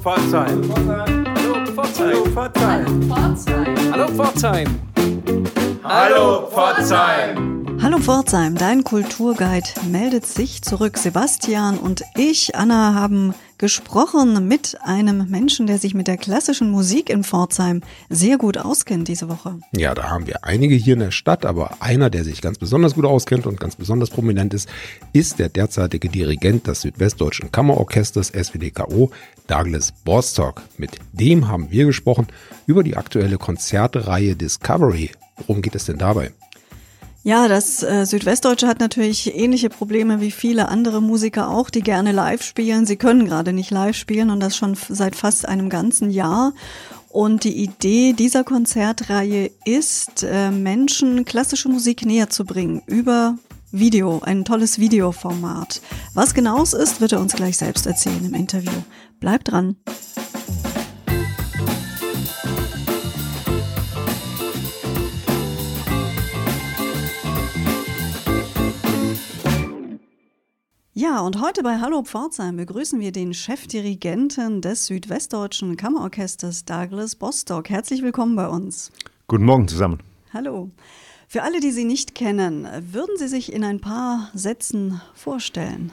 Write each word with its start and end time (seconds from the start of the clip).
Pforzheim. 0.00 0.62
Hallo 1.36 1.64
Pforzheim. 1.66 2.14
Hallo 2.14 2.24
Pforzheim. 2.34 3.92
Hallo 3.92 4.06
Pforzheim. 4.08 4.68
Hallo 5.84 6.46
Pforzheim, 6.50 7.49
dein 8.56 8.84
Kulturguide 8.84 9.68
meldet 9.90 10.26
sich 10.26 10.60
zurück. 10.60 10.98
Sebastian 10.98 11.78
und 11.78 12.02
ich, 12.14 12.54
Anna, 12.54 12.94
haben 12.94 13.34
gesprochen 13.56 14.46
mit 14.46 14.76
einem 14.82 15.30
Menschen, 15.30 15.66
der 15.66 15.78
sich 15.78 15.94
mit 15.94 16.06
der 16.06 16.18
klassischen 16.18 16.70
Musik 16.70 17.08
in 17.08 17.24
Pforzheim 17.24 17.82
sehr 18.10 18.36
gut 18.36 18.58
auskennt 18.58 19.08
diese 19.08 19.28
Woche. 19.28 19.58
Ja, 19.72 19.94
da 19.94 20.10
haben 20.10 20.26
wir 20.26 20.44
einige 20.44 20.74
hier 20.74 20.94
in 20.94 21.00
der 21.00 21.10
Stadt, 21.10 21.46
aber 21.46 21.76
einer, 21.80 22.10
der 22.10 22.24
sich 22.24 22.42
ganz 22.42 22.58
besonders 22.58 22.94
gut 22.94 23.06
auskennt 23.06 23.46
und 23.46 23.58
ganz 23.58 23.76
besonders 23.76 24.10
prominent 24.10 24.52
ist, 24.52 24.68
ist 25.12 25.38
der 25.38 25.48
derzeitige 25.48 26.08
Dirigent 26.08 26.66
des 26.66 26.82
Südwestdeutschen 26.82 27.50
Kammerorchesters 27.50 28.28
SWDKO, 28.28 29.10
Douglas 29.46 29.92
Bostock. 30.04 30.62
Mit 30.76 30.92
dem 31.12 31.48
haben 31.48 31.70
wir 31.70 31.86
gesprochen 31.86 32.26
über 32.66 32.82
die 32.82 32.96
aktuelle 32.96 33.38
Konzertreihe 33.38 34.36
Discovery. 34.36 35.10
Worum 35.36 35.62
geht 35.62 35.74
es 35.74 35.86
denn 35.86 35.98
dabei? 35.98 36.32
Ja, 37.22 37.48
das 37.48 37.82
äh, 37.82 38.06
Südwestdeutsche 38.06 38.66
hat 38.66 38.80
natürlich 38.80 39.36
ähnliche 39.36 39.68
Probleme 39.68 40.20
wie 40.20 40.30
viele 40.30 40.68
andere 40.68 41.02
Musiker 41.02 41.50
auch, 41.50 41.68
die 41.68 41.82
gerne 41.82 42.12
live 42.12 42.42
spielen. 42.42 42.86
Sie 42.86 42.96
können 42.96 43.26
gerade 43.26 43.52
nicht 43.52 43.70
live 43.70 43.96
spielen 43.96 44.30
und 44.30 44.40
das 44.40 44.56
schon 44.56 44.74
seit 44.88 45.16
fast 45.16 45.46
einem 45.46 45.68
ganzen 45.68 46.10
Jahr. 46.10 46.54
Und 47.10 47.44
die 47.44 47.62
Idee 47.62 48.14
dieser 48.14 48.42
Konzertreihe 48.44 49.50
ist, 49.66 50.22
äh, 50.22 50.50
Menschen 50.50 51.26
klassische 51.26 51.68
Musik 51.68 52.06
näher 52.06 52.30
zu 52.30 52.44
bringen 52.44 52.82
über 52.86 53.36
Video, 53.72 54.20
ein 54.24 54.44
tolles 54.44 54.78
Videoformat. 54.78 55.82
Was 56.14 56.34
genau 56.34 56.62
es 56.62 56.72
ist, 56.72 57.00
wird 57.00 57.12
er 57.12 57.20
uns 57.20 57.34
gleich 57.34 57.58
selbst 57.58 57.86
erzählen 57.86 58.24
im 58.24 58.34
Interview. 58.34 58.72
Bleibt 59.20 59.50
dran. 59.50 59.76
Ja, 71.00 71.20
und 71.20 71.40
heute 71.40 71.62
bei 71.62 71.80
Hallo 71.80 72.02
Pforzheim 72.02 72.58
begrüßen 72.58 73.00
wir 73.00 73.10
den 73.10 73.32
Chefdirigenten 73.32 74.60
des 74.60 74.84
Südwestdeutschen 74.84 75.78
Kammerorchesters 75.78 76.66
Douglas 76.66 77.16
Bostock. 77.16 77.70
Herzlich 77.70 78.02
willkommen 78.02 78.36
bei 78.36 78.46
uns. 78.46 78.92
Guten 79.26 79.46
Morgen 79.46 79.66
zusammen. 79.66 80.00
Hallo. 80.34 80.68
Für 81.26 81.42
alle, 81.42 81.60
die 81.60 81.70
Sie 81.70 81.86
nicht 81.86 82.14
kennen, 82.14 82.68
würden 82.92 83.16
Sie 83.16 83.28
sich 83.28 83.50
in 83.50 83.64
ein 83.64 83.80
paar 83.80 84.28
Sätzen 84.34 85.00
vorstellen? 85.14 85.90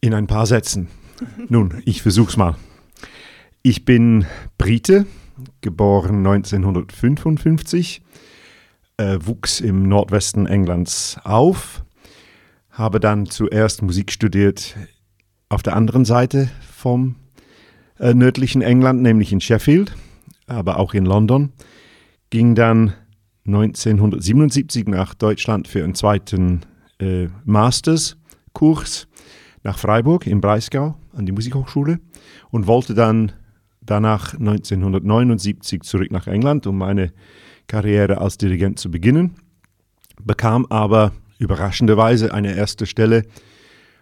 In 0.00 0.14
ein 0.14 0.28
paar 0.28 0.46
Sätzen. 0.46 0.86
Nun, 1.48 1.82
ich 1.84 2.00
versuch's 2.00 2.36
mal. 2.36 2.54
Ich 3.62 3.84
bin 3.84 4.24
Brite, 4.56 5.04
geboren 5.62 6.24
1955, 6.24 8.02
äh, 8.98 9.18
wuchs 9.20 9.58
im 9.58 9.88
Nordwesten 9.88 10.46
Englands 10.46 11.16
auf 11.24 11.83
habe 12.74 13.00
dann 13.00 13.26
zuerst 13.26 13.82
Musik 13.82 14.12
studiert 14.12 14.76
auf 15.48 15.62
der 15.62 15.76
anderen 15.76 16.04
Seite 16.04 16.50
vom 16.60 17.14
äh, 17.98 18.12
nördlichen 18.12 18.62
England, 18.62 19.00
nämlich 19.00 19.32
in 19.32 19.40
Sheffield, 19.40 19.94
aber 20.46 20.78
auch 20.78 20.92
in 20.92 21.06
London. 21.06 21.52
Ging 22.30 22.56
dann 22.56 22.92
1977 23.46 24.88
nach 24.88 25.14
Deutschland 25.14 25.68
für 25.68 25.84
einen 25.84 25.94
zweiten 25.94 26.62
äh, 26.98 27.28
Masterskurs 27.44 29.06
nach 29.62 29.78
Freiburg 29.78 30.26
im 30.26 30.40
Breisgau 30.40 30.96
an 31.14 31.26
die 31.26 31.32
Musikhochschule 31.32 32.00
und 32.50 32.66
wollte 32.66 32.94
dann 32.94 33.32
danach 33.80 34.34
1979 34.34 35.82
zurück 35.82 36.10
nach 36.10 36.26
England, 36.26 36.66
um 36.66 36.78
meine 36.78 37.12
Karriere 37.68 38.18
als 38.18 38.36
Dirigent 38.36 38.78
zu 38.78 38.90
beginnen, 38.90 39.36
bekam 40.22 40.66
aber 40.66 41.12
überraschenderweise 41.38 42.32
eine 42.32 42.56
erste 42.56 42.86
Stelle 42.86 43.24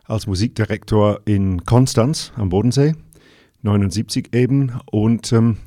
als 0.05 0.27
Musikdirektor 0.27 1.21
in 1.25 1.65
Konstanz 1.65 2.33
am 2.37 2.49
Bodensee, 2.49 2.95
79 3.63 4.35
eben. 4.35 4.73
Und 4.91 5.33
ähm, 5.33 5.59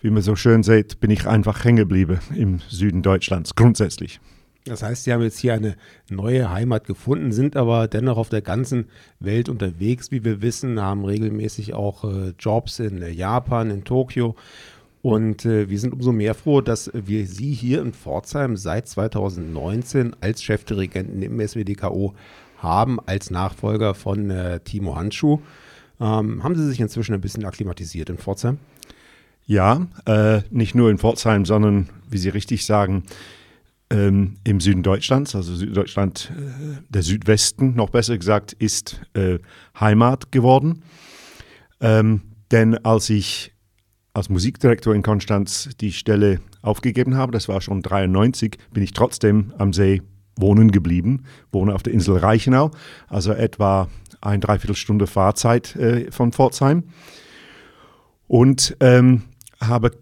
wie 0.00 0.10
man 0.10 0.22
so 0.22 0.36
schön 0.36 0.62
sieht, 0.62 1.00
bin 1.00 1.10
ich 1.10 1.26
einfach 1.26 1.64
hängen 1.64 1.78
geblieben 1.78 2.18
im 2.34 2.60
Süden 2.68 3.02
Deutschlands, 3.02 3.54
grundsätzlich. 3.54 4.20
Das 4.64 4.82
heißt, 4.82 5.04
Sie 5.04 5.12
haben 5.12 5.22
jetzt 5.22 5.38
hier 5.38 5.54
eine 5.54 5.76
neue 6.10 6.50
Heimat 6.50 6.86
gefunden, 6.86 7.32
sind 7.32 7.56
aber 7.56 7.88
dennoch 7.88 8.18
auf 8.18 8.28
der 8.28 8.42
ganzen 8.42 8.86
Welt 9.18 9.48
unterwegs, 9.48 10.10
wie 10.10 10.24
wir 10.24 10.42
wissen, 10.42 10.80
haben 10.80 11.04
regelmäßig 11.04 11.74
auch 11.74 12.04
äh, 12.04 12.34
Jobs 12.38 12.78
in 12.78 13.00
äh, 13.02 13.10
Japan, 13.10 13.70
in 13.70 13.84
Tokio 13.84 14.36
und 15.08 15.46
äh, 15.46 15.70
wir 15.70 15.78
sind 15.78 15.94
umso 15.94 16.12
mehr 16.12 16.34
froh, 16.34 16.60
dass 16.60 16.90
wir 16.92 17.26
Sie 17.26 17.54
hier 17.54 17.80
in 17.80 17.94
Pforzheim 17.94 18.58
seit 18.58 18.88
2019 18.88 20.14
als 20.20 20.42
Chefdirigenten 20.42 21.22
im 21.22 21.40
SWDKO 21.40 22.14
haben, 22.58 23.00
als 23.06 23.30
Nachfolger 23.30 23.94
von 23.94 24.28
äh, 24.28 24.60
Timo 24.60 24.96
Handschuh. 24.96 25.40
Ähm, 25.98 26.44
haben 26.44 26.56
Sie 26.56 26.66
sich 26.66 26.78
inzwischen 26.78 27.14
ein 27.14 27.22
bisschen 27.22 27.46
akklimatisiert 27.46 28.10
in 28.10 28.18
Pforzheim? 28.18 28.58
Ja, 29.46 29.86
äh, 30.04 30.42
nicht 30.50 30.74
nur 30.74 30.90
in 30.90 30.98
Pforzheim, 30.98 31.46
sondern, 31.46 31.88
wie 32.10 32.18
Sie 32.18 32.28
richtig 32.28 32.66
sagen, 32.66 33.04
ähm, 33.88 34.36
im 34.44 34.60
Süden 34.60 34.82
Deutschlands, 34.82 35.34
also 35.34 35.54
Süddeutschland, 35.54 36.34
äh, 36.36 36.82
der 36.90 37.02
Südwesten, 37.02 37.74
noch 37.74 37.88
besser 37.88 38.18
gesagt, 38.18 38.52
ist 38.52 39.00
äh, 39.14 39.38
Heimat 39.80 40.32
geworden. 40.32 40.82
Ähm, 41.80 42.20
denn 42.50 42.76
als 42.84 43.08
ich 43.08 43.54
als 44.14 44.28
Musikdirektor 44.28 44.94
in 44.94 45.02
Konstanz 45.02 45.70
die 45.80 45.92
Stelle 45.92 46.40
aufgegeben 46.62 47.16
habe, 47.16 47.32
das 47.32 47.48
war 47.48 47.60
schon 47.60 47.82
93, 47.82 48.58
bin 48.72 48.82
ich 48.82 48.92
trotzdem 48.92 49.52
am 49.58 49.72
See 49.72 50.02
wohnen 50.36 50.70
geblieben, 50.70 51.24
wohne 51.52 51.74
auf 51.74 51.82
der 51.82 51.92
Insel 51.92 52.16
Reichenau, 52.16 52.70
also 53.08 53.32
etwa 53.32 53.88
ein 54.20 54.40
Dreiviertelstunde 54.40 55.06
Fahrzeit 55.06 55.76
äh, 55.76 56.10
von 56.10 56.32
Pforzheim 56.32 56.84
und 58.26 58.76
ähm, 58.80 59.22
habe 59.60 59.92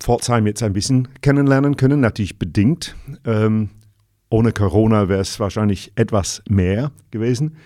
Pforzheim 0.00 0.46
jetzt 0.46 0.62
ein 0.62 0.72
bisschen 0.72 1.08
kennenlernen 1.20 1.76
können, 1.76 2.00
natürlich 2.00 2.38
bedingt. 2.38 2.96
Ähm, 3.24 3.70
ohne 4.30 4.52
Corona 4.52 5.08
wäre 5.08 5.20
es 5.20 5.38
wahrscheinlich 5.40 5.92
etwas 5.94 6.42
mehr 6.48 6.90
gewesen. 7.10 7.56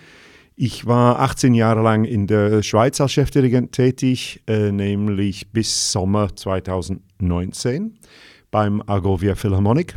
Ich 0.59 0.87
war 0.87 1.19
18 1.19 1.53
Jahre 1.53 1.83
lang 1.83 2.03
in 2.03 2.25
der 2.25 2.63
Schweiz 2.63 2.99
als 2.99 3.11
Chefdirigent 3.11 3.73
tätig, 3.73 4.41
äh, 4.47 4.71
nämlich 4.71 5.51
bis 5.51 5.91
Sommer 5.91 6.35
2019 6.35 7.99
beim 8.49 8.81
Argovia 8.87 9.35
Philharmonic 9.35 9.93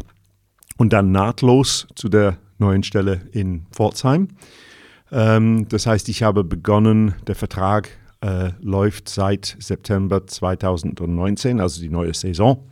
und 0.77 0.93
dann 0.93 1.13
nahtlos 1.13 1.87
zu 1.95 2.11
der 2.11 2.37
neuen 2.59 2.83
Stelle 2.83 3.23
in 3.33 3.65
Pforzheim. 3.73 4.29
Ähm, 5.11 5.67
das 5.71 5.87
heißt, 5.87 6.11
ich 6.11 6.23
habe 6.23 6.45
begonnen, 6.45 7.15
der 7.27 7.37
Vertrag 7.37 7.89
äh, 8.21 8.51
läuft 8.61 9.09
seit 9.09 9.57
September 9.61 10.27
2019, 10.27 11.59
also 11.59 11.81
die 11.81 11.89
neue 11.89 12.13
Saison. 12.13 12.69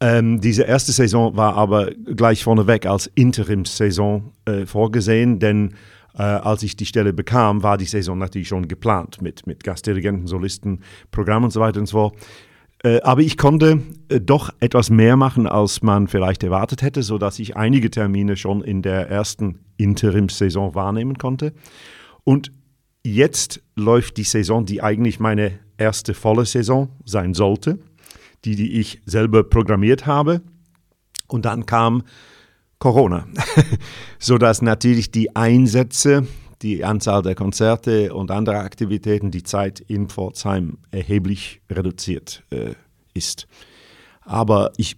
Ähm, 0.00 0.40
diese 0.40 0.62
erste 0.62 0.92
Saison 0.92 1.36
war 1.36 1.54
aber 1.54 1.90
gleich 1.90 2.44
vorneweg 2.44 2.86
als 2.86 3.08
Interimssaison 3.14 4.32
äh, 4.46 4.64
vorgesehen, 4.64 5.38
denn 5.38 5.74
äh, 6.18 6.22
als 6.22 6.62
ich 6.62 6.76
die 6.76 6.86
Stelle 6.86 7.12
bekam, 7.12 7.62
war 7.62 7.78
die 7.78 7.84
Saison 7.84 8.18
natürlich 8.18 8.48
schon 8.48 8.68
geplant 8.68 9.22
mit, 9.22 9.46
mit 9.46 9.64
Gastdirigenten, 9.64 10.26
Solisten, 10.26 10.80
Programm 11.10 11.44
und 11.44 11.52
so 11.52 11.60
weiter 11.60 11.80
und 11.80 11.86
so 11.86 11.98
fort. 11.98 12.16
Äh, 12.84 13.00
aber 13.02 13.22
ich 13.22 13.36
konnte 13.36 13.80
äh, 14.08 14.20
doch 14.20 14.50
etwas 14.60 14.90
mehr 14.90 15.16
machen, 15.16 15.46
als 15.46 15.82
man 15.82 16.08
vielleicht 16.08 16.42
erwartet 16.42 16.82
hätte, 16.82 17.02
sodass 17.02 17.38
ich 17.38 17.56
einige 17.56 17.90
Termine 17.90 18.36
schon 18.36 18.62
in 18.62 18.82
der 18.82 19.08
ersten 19.08 19.60
Interimssaison 19.76 20.74
wahrnehmen 20.74 21.18
konnte. 21.18 21.52
Und 22.24 22.52
jetzt 23.04 23.62
läuft 23.74 24.16
die 24.16 24.24
Saison, 24.24 24.64
die 24.64 24.82
eigentlich 24.82 25.18
meine 25.18 25.58
erste 25.76 26.14
volle 26.14 26.46
Saison 26.46 26.90
sein 27.04 27.34
sollte, 27.34 27.78
die, 28.44 28.56
die 28.56 28.78
ich 28.78 29.00
selber 29.06 29.44
programmiert 29.44 30.06
habe. 30.06 30.42
Und 31.26 31.44
dann 31.44 31.66
kam 31.66 32.02
Corona, 32.78 33.26
sodass 34.18 34.62
natürlich 34.62 35.10
die 35.10 35.34
Einsätze, 35.34 36.26
die 36.62 36.84
Anzahl 36.84 37.22
der 37.22 37.34
Konzerte 37.34 38.14
und 38.14 38.30
andere 38.30 38.58
Aktivitäten, 38.58 39.30
die 39.30 39.42
Zeit 39.42 39.80
in 39.80 40.08
Pforzheim 40.08 40.78
erheblich 40.90 41.60
reduziert 41.70 42.44
äh, 42.50 42.74
ist. 43.14 43.46
Aber 44.22 44.72
ich 44.76 44.96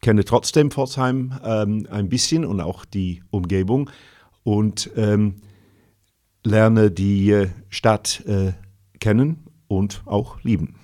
kenne 0.00 0.24
trotzdem 0.24 0.70
Pforzheim 0.70 1.38
ähm, 1.44 1.86
ein 1.90 2.08
bisschen 2.08 2.44
und 2.44 2.60
auch 2.60 2.84
die 2.84 3.22
Umgebung 3.30 3.90
und 4.42 4.90
ähm, 4.96 5.42
lerne 6.44 6.90
die 6.90 7.30
äh, 7.30 7.48
Stadt 7.68 8.24
äh, 8.26 8.52
kennen 9.00 9.44
und 9.66 10.02
auch 10.06 10.42
lieben. 10.42 10.76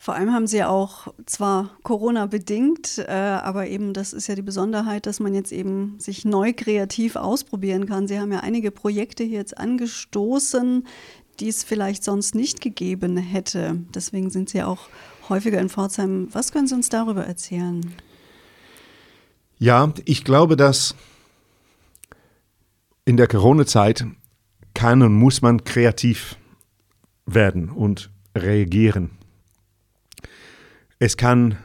Vor 0.00 0.14
allem 0.14 0.32
haben 0.32 0.46
sie 0.46 0.62
auch 0.62 1.08
zwar 1.26 1.70
Corona 1.82 2.26
bedingt, 2.26 2.98
äh, 2.98 3.10
aber 3.10 3.66
eben 3.66 3.92
das 3.92 4.12
ist 4.12 4.28
ja 4.28 4.36
die 4.36 4.42
Besonderheit, 4.42 5.06
dass 5.06 5.18
man 5.18 5.34
jetzt 5.34 5.50
eben 5.50 5.98
sich 5.98 6.24
neu 6.24 6.52
kreativ 6.52 7.16
ausprobieren 7.16 7.86
kann. 7.86 8.06
Sie 8.06 8.20
haben 8.20 8.30
ja 8.30 8.40
einige 8.40 8.70
Projekte 8.70 9.24
hier 9.24 9.38
jetzt 9.38 9.58
angestoßen, 9.58 10.86
die 11.40 11.48
es 11.48 11.64
vielleicht 11.64 12.04
sonst 12.04 12.36
nicht 12.36 12.60
gegeben 12.60 13.16
hätte. 13.16 13.80
Deswegen 13.92 14.30
sind 14.30 14.50
Sie 14.50 14.62
auch 14.62 14.88
häufiger 15.28 15.60
in 15.60 15.68
Pforzheim. 15.68 16.28
Was 16.30 16.52
können 16.52 16.68
Sie 16.68 16.76
uns 16.76 16.88
darüber 16.88 17.24
erzählen? 17.24 17.92
Ja, 19.58 19.92
ich 20.04 20.22
glaube, 20.22 20.56
dass 20.56 20.94
in 23.04 23.16
der 23.16 23.26
Corona-Zeit 23.26 24.06
kann 24.74 25.02
und 25.02 25.14
muss 25.14 25.42
man 25.42 25.64
kreativ 25.64 26.36
werden 27.26 27.68
und 27.68 28.10
reagieren. 28.36 29.10
Es 31.00 31.16
kann 31.16 31.58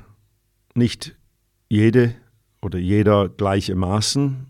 nicht 0.75 1.15
jede 1.67 2.13
oder 2.61 2.77
jeder 2.77 3.29
gleichermaßen. 3.29 4.45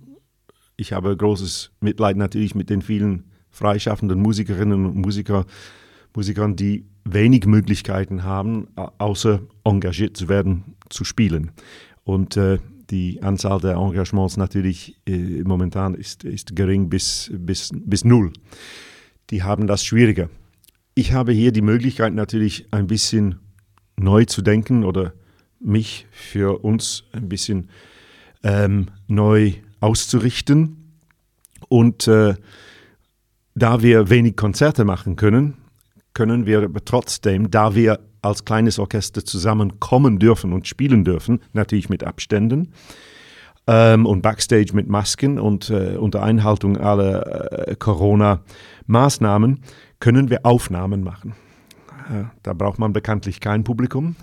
Ich 0.76 0.92
habe 0.92 1.16
großes 1.16 1.72
Mitleid 1.80 2.18
natürlich 2.18 2.54
mit 2.54 2.70
den 2.70 2.82
vielen 2.82 3.32
freischaffenden 3.50 4.20
Musikerinnen 4.20 4.86
und 4.86 4.96
Musiker, 4.98 5.46
Musikern, 6.14 6.58
die 6.58 6.86
wenig 7.06 7.46
Möglichkeiten 7.46 8.24
haben, 8.24 8.68
außer 8.76 9.40
engagiert 9.64 10.18
zu 10.18 10.28
werden, 10.28 10.76
zu 10.90 11.06
spielen. 11.06 11.52
Und 12.04 12.36
äh, 12.36 12.60
die 12.90 13.24
Anzahl 13.24 13.62
der 13.62 13.76
Engagements 13.76 14.36
natürlich 14.36 15.00
äh, 15.08 15.44
momentan 15.44 15.94
ist, 15.94 16.26
ist 16.26 16.58
gering 16.58 16.90
bis, 16.90 17.32
bis, 17.34 17.72
bis 17.74 18.04
null. 18.04 18.34
Die 19.30 19.44
haben 19.44 19.66
das 19.66 19.86
schwieriger. 19.86 20.30
Ich 20.94 21.14
habe 21.14 21.32
hier 21.32 21.54
die 21.54 21.62
Möglichkeit 21.62 22.14
natürlich 22.14 22.68
ein 22.72 22.88
bisschen 22.88 23.40
neu 23.98 24.26
zu 24.26 24.42
denken 24.42 24.84
oder 24.84 25.14
mich 25.60 26.08
für 26.12 26.64
uns 26.64 27.06
ein 27.12 27.30
bisschen 27.30 27.70
ähm, 28.44 28.88
neu 29.08 29.54
auszurichten. 29.80 31.00
Und 31.70 32.08
äh, 32.08 32.36
da 33.56 33.82
wir 33.82 34.10
wenig 34.10 34.36
Konzerte 34.36 34.86
machen 34.86 35.16
können, 35.16 35.56
können 36.14 36.46
wir 36.46 36.70
trotzdem, 36.86 37.50
da 37.50 37.76
wir 37.76 38.00
als 38.22 38.46
kleines 38.46 38.80
Orchester 38.80 39.26
zusammenkommen 39.26 40.20
dürfen 40.20 40.54
und 40.54 40.68
spielen 40.68 41.04
dürfen, 41.04 41.42
natürlich 41.54 41.90
mit 41.90 42.04
Abständen 42.04 42.74
ähm, 43.68 44.06
und 44.06 44.22
Backstage 44.22 44.74
mit 44.74 44.88
Masken 44.88 45.40
und 45.40 45.70
äh, 45.70 45.98
unter 45.98 46.24
Einhaltung 46.24 46.78
aller 46.78 47.68
äh, 47.68 47.76
Corona-Maßnahmen, 47.76 49.62
können 50.00 50.30
wir 50.30 50.46
Aufnahmen 50.46 51.04
machen. 51.04 51.36
Äh, 52.10 52.26
da 52.44 52.54
braucht 52.54 52.80
man 52.80 52.94
bekanntlich 52.94 53.40
kein 53.40 53.64
Publikum 53.64 54.16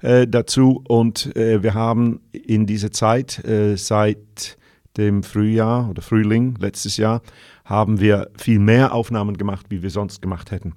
äh, 0.00 0.26
dazu 0.26 0.82
und 0.88 1.34
äh, 1.36 1.62
wir 1.62 1.74
haben 1.74 2.20
in 2.32 2.66
dieser 2.66 2.90
Zeit 2.90 3.44
äh, 3.44 3.76
seit 3.76 4.58
dem 4.96 5.22
Frühjahr 5.22 5.90
oder 5.90 6.02
Frühling 6.02 6.56
letztes 6.60 6.96
Jahr 6.96 7.22
haben 7.64 8.00
wir 8.00 8.30
viel 8.36 8.58
mehr 8.58 8.92
Aufnahmen 8.92 9.36
gemacht, 9.36 9.66
wie 9.70 9.82
wir 9.82 9.90
sonst 9.90 10.20
gemacht 10.22 10.50
hätten. 10.50 10.74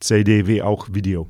CD 0.00 0.46
wie 0.46 0.62
auch 0.62 0.88
Video. 0.92 1.28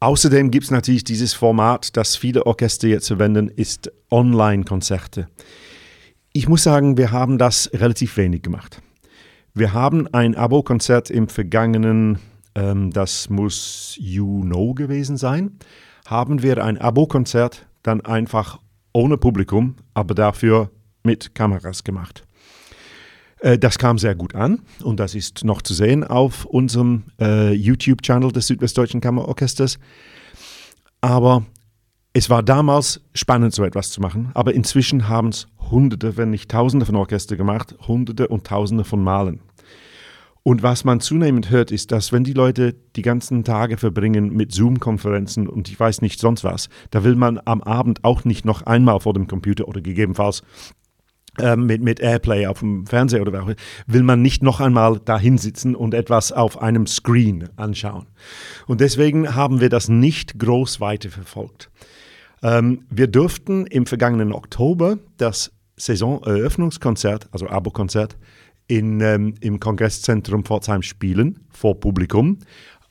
Außerdem 0.00 0.50
gibt 0.50 0.64
es 0.64 0.70
natürlich 0.72 1.04
dieses 1.04 1.32
Format, 1.32 1.96
das 1.96 2.16
viele 2.16 2.44
Orchester 2.46 2.88
jetzt 2.88 3.06
verwenden, 3.06 3.48
ist 3.48 3.92
Online-Konzerte. 4.10 5.28
Ich 6.32 6.48
muss 6.48 6.64
sagen, 6.64 6.96
wir 6.96 7.12
haben 7.12 7.38
das 7.38 7.70
relativ 7.72 8.16
wenig 8.16 8.42
gemacht. 8.42 8.82
Wir 9.54 9.74
haben 9.74 10.12
ein 10.12 10.34
Abo-Konzert 10.34 11.10
im 11.10 11.28
vergangenen, 11.28 12.18
ähm, 12.54 12.90
das 12.90 13.28
muss 13.30 13.96
You 13.98 14.42
Know 14.42 14.74
gewesen 14.74 15.16
sein, 15.16 15.58
haben 16.06 16.42
wir 16.42 16.64
ein 16.64 16.78
Abo-Konzert 16.78 17.66
dann 17.82 18.00
einfach 18.00 18.58
ohne 18.92 19.16
Publikum, 19.16 19.76
aber 19.94 20.14
dafür 20.14 20.70
mit 21.02 21.34
Kameras 21.34 21.84
gemacht. 21.84 22.24
Äh, 23.40 23.58
das 23.58 23.78
kam 23.78 23.98
sehr 23.98 24.14
gut 24.14 24.34
an 24.34 24.60
und 24.82 25.00
das 25.00 25.14
ist 25.14 25.44
noch 25.44 25.62
zu 25.62 25.74
sehen 25.74 26.04
auf 26.04 26.44
unserem 26.44 27.04
äh, 27.20 27.52
YouTube-Channel 27.52 28.32
des 28.32 28.46
Südwestdeutschen 28.46 29.00
Kammerorchesters. 29.00 29.78
Aber 31.00 31.44
es 32.12 32.30
war 32.30 32.42
damals 32.42 33.00
spannend, 33.14 33.54
so 33.54 33.64
etwas 33.64 33.90
zu 33.90 34.00
machen, 34.00 34.30
aber 34.34 34.54
inzwischen 34.54 35.08
haben 35.08 35.28
es 35.28 35.48
Hunderte, 35.70 36.16
wenn 36.16 36.30
nicht 36.30 36.50
Tausende 36.50 36.86
von 36.86 36.96
Orchester 36.96 37.36
gemacht, 37.36 37.74
Hunderte 37.88 38.28
und 38.28 38.46
Tausende 38.46 38.84
von 38.84 39.02
Malen. 39.02 39.40
Und 40.44 40.62
was 40.62 40.84
man 40.84 41.00
zunehmend 41.00 41.50
hört, 41.50 41.70
ist, 41.70 41.92
dass 41.92 42.12
wenn 42.12 42.24
die 42.24 42.32
Leute 42.32 42.74
die 42.96 43.02
ganzen 43.02 43.44
Tage 43.44 43.76
verbringen 43.76 44.32
mit 44.32 44.52
Zoom-Konferenzen 44.52 45.46
und 45.46 45.68
ich 45.68 45.78
weiß 45.78 46.02
nicht 46.02 46.18
sonst 46.18 46.42
was, 46.42 46.68
da 46.90 47.04
will 47.04 47.14
man 47.14 47.40
am 47.44 47.62
Abend 47.62 48.02
auch 48.04 48.24
nicht 48.24 48.44
noch 48.44 48.62
einmal 48.62 48.98
vor 49.00 49.14
dem 49.14 49.28
Computer 49.28 49.68
oder 49.68 49.80
gegebenenfalls 49.80 50.42
ähm, 51.38 51.66
mit, 51.66 51.80
mit 51.80 52.00
Airplay 52.00 52.46
auf 52.46 52.58
dem 52.58 52.86
Fernseher 52.86 53.22
oder 53.22 53.32
was, 53.32 53.56
will 53.86 54.02
man 54.02 54.20
nicht 54.20 54.42
noch 54.42 54.60
einmal 54.60 55.00
da 55.04 55.18
hinsitzen 55.18 55.76
und 55.76 55.94
etwas 55.94 56.32
auf 56.32 56.60
einem 56.60 56.86
Screen 56.86 57.48
anschauen. 57.56 58.06
Und 58.66 58.80
deswegen 58.80 59.34
haben 59.34 59.60
wir 59.60 59.68
das 59.68 59.88
nicht 59.88 60.38
groß 60.38 60.80
weiterverfolgt. 60.80 61.70
Ähm, 62.42 62.84
wir 62.90 63.06
durften 63.06 63.66
im 63.66 63.86
vergangenen 63.86 64.32
Oktober 64.32 64.98
das 65.16 65.52
Saisoneröffnungskonzert, 65.76 67.28
also 67.32 67.48
Abo-Konzert, 67.48 68.16
in, 68.66 69.00
ähm, 69.00 69.34
im 69.40 69.60
Kongresszentrum 69.60 70.44
Pforzheim 70.44 70.82
spielen, 70.82 71.40
vor 71.50 71.78
Publikum. 71.78 72.38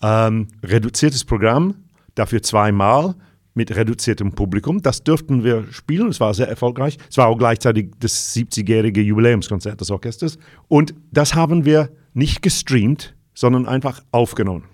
Ähm, 0.02 0.48
reduziertes 0.64 1.26
Programm, 1.26 1.76
dafür 2.16 2.42
zweimal 2.42 3.16
mit 3.54 3.76
reduziertem 3.76 4.34
Publikum. 4.34 4.82
Das 4.82 5.04
dürften 5.04 5.44
wir 5.44 5.66
spielen, 5.72 6.10
es 6.10 6.20
war 6.20 6.34
sehr 6.34 6.48
erfolgreich. 6.48 6.98
Es 7.10 7.18
war 7.18 7.28
auch 7.28 7.38
gleichzeitig 7.38 7.92
das 8.00 8.36
70-jährige 8.36 9.02
Jubiläumskonzert 9.02 9.80
des 9.82 9.92
Orchesters. 9.92 10.38
Und 10.68 10.94
das 11.12 11.36
haben 11.36 11.66
wir 11.66 11.90
nicht 12.14 12.42
gestreamt, 12.42 13.16
sondern 13.34 13.68
einfach 13.68 14.02
aufgenommen. 14.12 14.66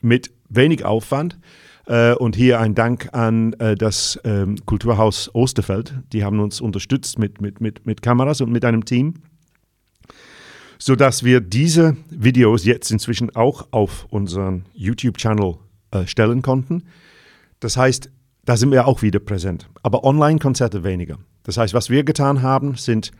Mit 0.00 0.32
wenig 0.48 0.84
Aufwand. 0.84 1.38
Äh, 1.86 2.14
und 2.14 2.34
hier 2.34 2.60
ein 2.60 2.74
Dank 2.74 3.10
an 3.12 3.52
äh, 3.54 3.74
das 3.74 4.18
ähm, 4.24 4.56
Kulturhaus 4.64 5.30
Osterfeld. 5.34 5.94
Die 6.12 6.24
haben 6.24 6.40
uns 6.40 6.60
unterstützt 6.60 7.18
mit, 7.18 7.40
mit, 7.40 7.60
mit, 7.60 7.86
mit 7.86 8.02
Kameras 8.02 8.40
und 8.40 8.50
mit 8.50 8.64
einem 8.64 8.84
Team 8.84 9.14
sodass 10.84 11.24
wir 11.24 11.40
diese 11.40 11.96
Videos 12.10 12.66
jetzt 12.66 12.90
inzwischen 12.90 13.34
auch 13.34 13.68
auf 13.70 14.06
unseren 14.10 14.66
YouTube-Channel 14.74 15.54
äh, 15.92 16.06
stellen 16.06 16.42
konnten. 16.42 16.82
Das 17.58 17.78
heißt, 17.78 18.10
da 18.44 18.58
sind 18.58 18.70
wir 18.70 18.86
auch 18.86 19.00
wieder 19.00 19.18
präsent. 19.18 19.66
Aber 19.82 20.04
Online-Konzerte 20.04 20.84
weniger. 20.84 21.16
Das 21.44 21.56
heißt, 21.56 21.72
was 21.72 21.88
wir 21.88 22.04
getan 22.04 22.42
haben, 22.42 22.74
sind 22.74 23.12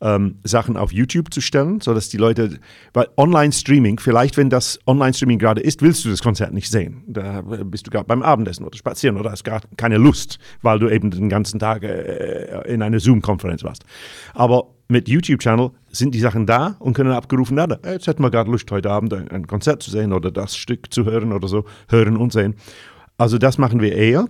ähm, 0.00 0.36
Sachen 0.44 0.76
auf 0.76 0.92
YouTube 0.92 1.32
zu 1.32 1.40
stellen, 1.40 1.80
sodass 1.80 2.08
die 2.08 2.16
Leute, 2.16 2.58
weil 2.92 3.08
Online-Streaming, 3.16 3.98
vielleicht 3.98 4.36
wenn 4.36 4.50
das 4.50 4.78
Online-Streaming 4.86 5.38
gerade 5.38 5.60
ist, 5.60 5.82
willst 5.82 6.04
du 6.04 6.10
das 6.10 6.22
Konzert 6.22 6.52
nicht 6.52 6.70
sehen. 6.70 7.02
Da 7.06 7.42
bist 7.42 7.86
du 7.86 7.90
gerade 7.90 8.06
beim 8.06 8.22
Abendessen 8.22 8.64
oder 8.64 8.76
spazieren 8.76 9.16
oder 9.16 9.30
hast 9.30 9.44
gar 9.44 9.62
keine 9.76 9.98
Lust, 9.98 10.38
weil 10.62 10.78
du 10.78 10.88
eben 10.88 11.10
den 11.10 11.28
ganzen 11.28 11.58
Tag 11.58 11.82
äh, 11.82 12.62
in 12.66 12.82
einer 12.82 13.00
Zoom-Konferenz 13.00 13.64
warst. 13.64 13.84
Aber 14.34 14.68
mit 14.88 15.08
YouTube-Channel 15.08 15.70
sind 15.90 16.14
die 16.14 16.20
Sachen 16.20 16.46
da 16.46 16.76
und 16.78 16.94
können 16.94 17.12
abgerufen 17.12 17.56
werden. 17.56 17.78
Jetzt 17.84 18.06
hätten 18.06 18.22
wir 18.22 18.30
gerade 18.30 18.50
Lust, 18.50 18.70
heute 18.70 18.90
Abend 18.90 19.14
ein, 19.14 19.28
ein 19.28 19.46
Konzert 19.46 19.82
zu 19.82 19.90
sehen 19.90 20.12
oder 20.12 20.30
das 20.30 20.56
Stück 20.56 20.92
zu 20.92 21.04
hören 21.04 21.32
oder 21.32 21.48
so, 21.48 21.64
hören 21.88 22.16
und 22.16 22.32
sehen. 22.32 22.54
Also 23.16 23.38
das 23.38 23.58
machen 23.58 23.80
wir 23.80 23.94
eher. 23.94 24.26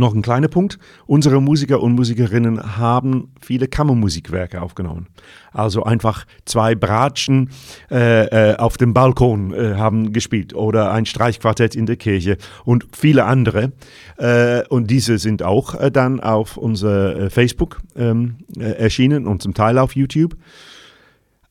Noch 0.00 0.14
ein 0.14 0.22
kleiner 0.22 0.48
Punkt. 0.48 0.78
Unsere 1.04 1.42
Musiker 1.42 1.82
und 1.82 1.92
Musikerinnen 1.92 2.78
haben 2.78 3.34
viele 3.38 3.68
Kammermusikwerke 3.68 4.62
aufgenommen. 4.62 5.08
Also 5.52 5.82
einfach 5.82 6.24
zwei 6.46 6.74
Bratschen 6.74 7.50
äh, 7.90 8.52
äh, 8.52 8.56
auf 8.56 8.78
dem 8.78 8.94
Balkon 8.94 9.52
äh, 9.52 9.74
haben 9.74 10.14
gespielt 10.14 10.54
oder 10.54 10.90
ein 10.90 11.04
Streichquartett 11.04 11.74
in 11.74 11.84
der 11.84 11.96
Kirche 11.96 12.38
und 12.64 12.86
viele 12.96 13.26
andere. 13.26 13.72
Äh, 14.16 14.66
und 14.68 14.90
diese 14.90 15.18
sind 15.18 15.42
auch 15.42 15.74
äh, 15.74 15.90
dann 15.90 16.18
auf 16.20 16.56
unser 16.56 17.24
äh, 17.24 17.28
Facebook 17.28 17.82
ähm, 17.94 18.36
erschienen 18.58 19.26
und 19.26 19.42
zum 19.42 19.52
Teil 19.52 19.76
auf 19.76 19.94
YouTube. 19.94 20.34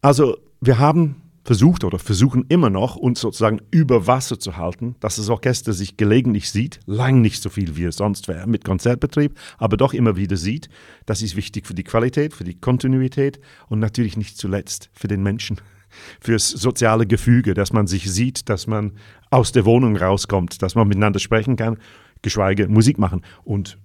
Also 0.01 0.37
wir 0.59 0.79
haben 0.79 1.21
versucht 1.49 1.83
oder 1.83 1.97
versuchen 1.97 2.45
immer 2.49 2.69
noch, 2.69 2.95
uns 2.95 3.19
sozusagen 3.19 3.59
über 3.71 4.05
Wasser 4.05 4.37
zu 4.37 4.55
halten, 4.55 4.93
dass 4.99 5.15
das 5.15 5.29
Orchester 5.29 5.73
sich 5.73 5.97
gelegentlich 5.97 6.51
sieht, 6.51 6.79
lang 6.85 7.21
nicht 7.21 7.41
so 7.41 7.49
viel 7.49 7.75
wie 7.75 7.85
es 7.85 7.95
sonst 7.95 8.27
wäre 8.27 8.45
mit 8.45 8.63
Konzertbetrieb, 8.63 9.33
aber 9.57 9.75
doch 9.75 9.95
immer 9.95 10.15
wieder 10.15 10.37
sieht. 10.37 10.69
Das 11.07 11.23
ist 11.23 11.35
wichtig 11.35 11.65
für 11.65 11.73
die 11.73 11.83
Qualität, 11.83 12.35
für 12.35 12.43
die 12.43 12.53
Kontinuität 12.53 13.39
und 13.67 13.79
natürlich 13.79 14.15
nicht 14.15 14.37
zuletzt 14.37 14.91
für 14.93 15.07
den 15.07 15.23
Menschen, 15.23 15.59
fürs 16.21 16.49
soziale 16.49 17.07
Gefüge, 17.07 17.55
dass 17.55 17.73
man 17.73 17.87
sich 17.87 18.11
sieht, 18.11 18.47
dass 18.47 18.67
man 18.67 18.91
aus 19.31 19.51
der 19.51 19.65
Wohnung 19.65 19.97
rauskommt, 19.97 20.61
dass 20.61 20.75
man 20.75 20.87
miteinander 20.87 21.17
sprechen 21.17 21.55
kann, 21.55 21.79
geschweige 22.21 22.67
Musik 22.67 22.99
machen 22.99 23.23
und 23.43 23.79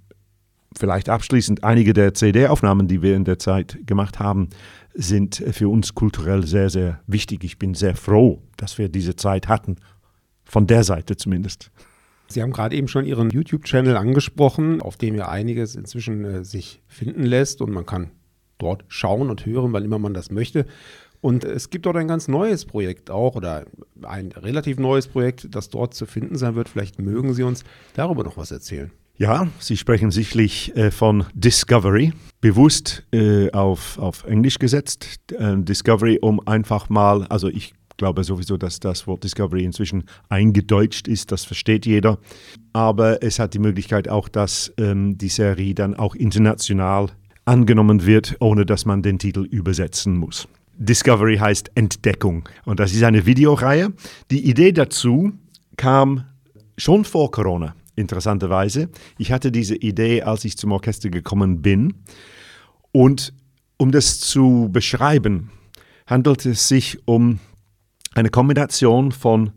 vielleicht 0.77 1.09
abschließend 1.09 1.65
einige 1.65 1.95
der 1.95 2.13
CD-Aufnahmen, 2.13 2.89
die 2.89 3.01
wir 3.01 3.17
in 3.17 3.25
der 3.25 3.39
Zeit 3.39 3.79
gemacht 3.87 4.19
haben, 4.19 4.51
sind 4.95 5.43
für 5.51 5.69
uns 5.69 5.95
kulturell 5.95 6.47
sehr, 6.47 6.71
sehr 6.71 7.01
wichtig. 7.07 7.45
Ich 7.45 7.59
bin 7.59 7.75
sehr 7.75 7.97
froh, 7.97 8.43
dass 8.57 8.79
wir 8.79 8.89
diese 8.89 9.17
Zeit 9.17 9.49
hatten, 9.49 9.77
von 10.45 10.67
der 10.67 10.85
Seite 10.85 11.17
zumindest. 11.17 11.71
Sie 12.29 12.43
haben 12.43 12.53
gerade 12.53 12.77
eben 12.77 12.89
schon 12.89 13.05
Ihren 13.05 13.31
YouTube-Channel 13.31 13.97
angesprochen, 13.97 14.81
auf 14.81 14.97
dem 14.97 15.15
ja 15.15 15.29
einiges 15.29 15.75
inzwischen 15.75 16.25
äh, 16.25 16.45
sich 16.45 16.81
finden 16.87 17.25
lässt 17.25 17.61
und 17.61 17.73
man 17.73 17.87
kann 17.87 18.11
dort 18.59 18.85
schauen 18.89 19.31
und 19.31 19.45
hören, 19.47 19.73
wann 19.73 19.85
immer 19.85 19.99
man 19.99 20.15
das 20.15 20.31
möchte. 20.31 20.67
Und 21.21 21.45
es 21.45 21.71
gibt 21.71 21.87
dort 21.87 21.97
ein 21.97 22.09
ganz 22.09 22.29
neues 22.29 22.67
Projekt 22.67 23.11
auch 23.11 23.35
oder 23.35 23.65
ein 24.03 24.33
relativ 24.33 24.79
neues 24.79 25.07
Projekt, 25.07 25.55
das 25.55 25.71
dort 25.71 25.95
zu 25.95 26.07
finden 26.07 26.37
sein 26.37 26.55
wird. 26.55 26.69
Vielleicht 26.69 27.01
mögen 27.01 27.33
Sie 27.35 27.43
uns 27.43 27.65
darüber 27.95 28.25
noch 28.25 28.37
was 28.37 28.51
erzählen. 28.51 28.91
Ja, 29.17 29.47
Sie 29.61 29.77
sprechen 29.77 30.11
sicherlich 30.11 30.77
äh, 30.77 30.91
von 30.91 31.25
Discovery, 31.35 32.13
bewusst 32.41 33.05
äh, 33.13 33.49
auf, 33.53 33.97
auf 33.99 34.25
Englisch 34.25 34.59
gesetzt. 34.59 35.07
Äh, 35.31 35.57
Discovery, 35.59 36.19
um 36.21 36.45
einfach 36.49 36.89
mal, 36.89 37.25
also 37.29 37.49
ich 37.49 37.75
glaube 37.97 38.25
sowieso, 38.25 38.57
dass 38.57 38.81
das 38.81 39.07
Wort 39.07 39.23
Discovery 39.23 39.65
inzwischen 39.65 40.05
eingedeutscht 40.29 41.07
ist, 41.07 41.31
das 41.31 41.45
versteht 41.45 41.87
jeder. 41.87 42.19
Aber 42.73 43.23
es 43.23 43.39
hat 43.39 43.55
die 43.55 43.61
Möglichkeit 43.61 44.09
auch, 44.09 44.29
dass 44.29 44.73
ähm, 44.79 45.17
die 45.17 45.29
Serie 45.29 45.75
dann 45.75 45.95
auch 45.95 46.17
international 46.17 47.11
angenommen 47.45 48.07
wird, 48.07 48.35
ohne 48.41 48.67
dass 48.67 48.85
man 48.85 49.03
den 49.03 49.21
Titel 49.21 49.45
übersetzen 49.45 50.17
muss. 50.17 50.49
Discovery 50.77 51.37
heißt 51.37 51.71
Entdeckung 51.77 52.49
und 52.65 52.81
das 52.81 52.93
ist 52.93 53.05
eine 53.05 53.27
Videoreihe. 53.27 53.93
Die 54.33 54.51
Idee 54.51 54.73
dazu 54.73 55.33
kam 55.77 56.25
schon 56.77 57.05
vor 57.05 57.31
Corona, 57.31 57.77
interessanterweise. 57.97 58.89
Ich 59.19 59.33
hatte 59.33 59.53
diese 59.53 59.77
Idee, 59.77 60.23
als 60.23 60.45
ich 60.45 60.57
zum 60.57 60.73
Orchester 60.73 61.11
gekommen 61.11 61.63
bin. 61.63 61.95
Und 62.93 63.35
um 63.77 63.91
das 63.91 64.21
zu 64.21 64.69
beschreiben, 64.73 65.51
handelt 66.07 66.47
es 66.47 66.69
sich 66.69 66.99
um 67.07 67.41
eine 68.15 68.29
Kombination 68.29 69.13
von 69.13 69.53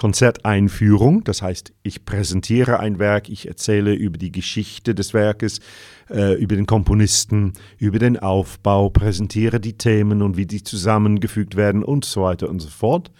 Konzerteinführung, 0.00 1.24
das 1.24 1.42
heißt, 1.42 1.74
ich 1.82 2.06
präsentiere 2.06 2.80
ein 2.80 2.98
Werk, 2.98 3.28
ich 3.28 3.46
erzähle 3.46 3.92
über 3.92 4.16
die 4.16 4.32
Geschichte 4.32 4.94
des 4.94 5.12
Werkes, 5.12 5.60
äh, 6.08 6.40
über 6.40 6.56
den 6.56 6.64
Komponisten, 6.64 7.52
über 7.76 7.98
den 7.98 8.18
Aufbau, 8.18 8.88
präsentiere 8.88 9.60
die 9.60 9.76
Themen 9.76 10.22
und 10.22 10.38
wie 10.38 10.46
die 10.46 10.62
zusammengefügt 10.62 11.54
werden 11.54 11.84
und 11.84 12.06
so 12.06 12.22
weiter 12.22 12.48
und 12.48 12.60
so 12.60 12.70
fort. 12.70 13.10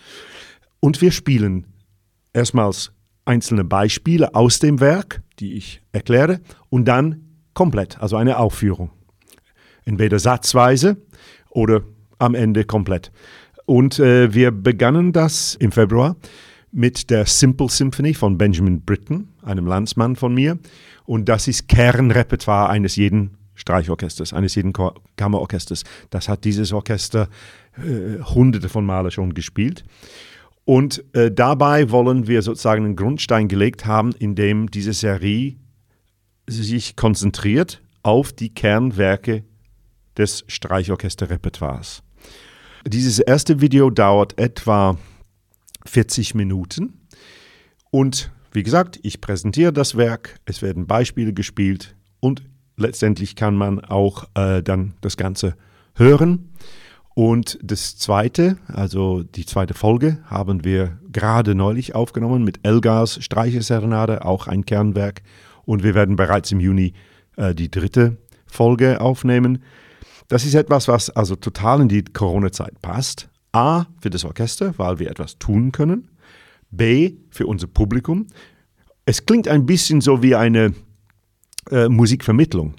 Und 0.80 1.02
wir 1.02 1.10
spielen 1.12 1.66
erstmals 2.32 2.92
einzelne 3.30 3.64
Beispiele 3.64 4.34
aus 4.34 4.58
dem 4.58 4.80
Werk, 4.80 5.22
die 5.38 5.54
ich 5.54 5.82
erkläre, 5.92 6.40
und 6.68 6.86
dann 6.86 7.22
komplett, 7.54 8.00
also 8.00 8.16
eine 8.16 8.38
Aufführung. 8.38 8.90
Entweder 9.84 10.18
satzweise 10.18 10.96
oder 11.48 11.82
am 12.18 12.34
Ende 12.34 12.64
komplett. 12.64 13.12
Und 13.66 13.98
äh, 14.00 14.34
wir 14.34 14.50
begannen 14.50 15.12
das 15.12 15.54
im 15.54 15.70
Februar 15.72 16.16
mit 16.72 17.08
der 17.10 17.24
Simple 17.26 17.68
Symphony 17.68 18.14
von 18.14 18.36
Benjamin 18.36 18.82
Britten, 18.82 19.28
einem 19.42 19.66
Landsmann 19.66 20.16
von 20.16 20.34
mir. 20.34 20.58
Und 21.04 21.28
das 21.28 21.48
ist 21.48 21.68
Kernrepertoire 21.68 22.68
eines 22.68 22.96
jeden 22.96 23.36
Streichorchesters, 23.54 24.32
eines 24.32 24.54
jeden 24.54 24.72
Kammerorchesters. 25.16 25.84
Das 26.10 26.28
hat 26.28 26.44
dieses 26.44 26.72
Orchester 26.72 27.28
äh, 27.76 28.22
hunderte 28.22 28.68
von 28.68 28.84
Male 28.84 29.10
schon 29.10 29.34
gespielt. 29.34 29.84
Und 30.70 31.02
äh, 31.16 31.32
dabei 31.32 31.90
wollen 31.90 32.28
wir 32.28 32.42
sozusagen 32.42 32.84
einen 32.84 32.94
Grundstein 32.94 33.48
gelegt 33.48 33.86
haben, 33.86 34.12
indem 34.16 34.70
diese 34.70 34.92
Serie 34.92 35.56
sich 36.48 36.94
konzentriert 36.94 37.82
auf 38.04 38.32
die 38.32 38.54
Kernwerke 38.54 39.42
des 40.16 40.44
Streichorchesterrepertoires. 40.46 42.04
Dieses 42.86 43.18
erste 43.18 43.60
Video 43.60 43.90
dauert 43.90 44.38
etwa 44.38 44.96
40 45.86 46.36
Minuten. 46.36 47.00
Und 47.90 48.30
wie 48.52 48.62
gesagt, 48.62 49.00
ich 49.02 49.20
präsentiere 49.20 49.72
das 49.72 49.96
Werk, 49.96 50.38
es 50.44 50.62
werden 50.62 50.86
Beispiele 50.86 51.32
gespielt 51.32 51.96
und 52.20 52.44
letztendlich 52.76 53.34
kann 53.34 53.56
man 53.56 53.80
auch 53.80 54.28
äh, 54.36 54.62
dann 54.62 54.94
das 55.00 55.16
Ganze 55.16 55.56
hören. 55.96 56.52
Und 57.14 57.58
das 57.62 57.96
zweite, 57.98 58.56
also 58.68 59.22
die 59.22 59.44
zweite 59.44 59.74
Folge, 59.74 60.18
haben 60.26 60.64
wir 60.64 60.98
gerade 61.10 61.54
neulich 61.54 61.94
aufgenommen 61.94 62.44
mit 62.44 62.60
Elgars 62.62 63.22
Streicherserenade, 63.22 64.24
auch 64.24 64.46
ein 64.46 64.64
Kernwerk. 64.64 65.22
Und 65.64 65.82
wir 65.82 65.94
werden 65.94 66.16
bereits 66.16 66.52
im 66.52 66.60
Juni 66.60 66.94
äh, 67.36 67.54
die 67.54 67.70
dritte 67.70 68.16
Folge 68.46 69.00
aufnehmen. 69.00 69.62
Das 70.28 70.44
ist 70.44 70.54
etwas, 70.54 70.88
was 70.88 71.10
also 71.10 71.36
total 71.36 71.80
in 71.82 71.88
die 71.88 72.04
Corona-Zeit 72.04 72.80
passt. 72.80 73.28
A, 73.52 73.86
für 74.00 74.10
das 74.10 74.24
Orchester, 74.24 74.74
weil 74.78 75.00
wir 75.00 75.10
etwas 75.10 75.38
tun 75.38 75.72
können. 75.72 76.08
B, 76.70 77.14
für 77.30 77.46
unser 77.46 77.66
Publikum. 77.66 78.28
Es 79.04 79.26
klingt 79.26 79.48
ein 79.48 79.66
bisschen 79.66 80.00
so 80.00 80.22
wie 80.22 80.36
eine 80.36 80.72
äh, 81.70 81.88
Musikvermittlung. 81.88 82.74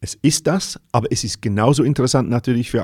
Es 0.00 0.16
ist 0.16 0.48
das, 0.48 0.80
aber 0.90 1.06
es 1.12 1.22
ist 1.22 1.40
genauso 1.40 1.84
interessant 1.84 2.28
natürlich 2.28 2.70
für 2.70 2.82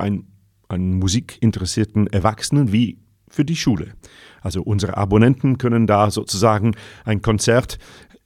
einen, 0.71 0.91
einen 0.91 0.99
musikinteressierten 0.99 2.07
Erwachsenen 2.07 2.71
wie 2.71 2.97
für 3.27 3.45
die 3.45 3.55
Schule. 3.55 3.93
Also 4.41 4.61
unsere 4.61 4.97
Abonnenten 4.97 5.57
können 5.57 5.87
da 5.87 6.11
sozusagen 6.11 6.75
ein 7.05 7.21
Konzert 7.21 7.77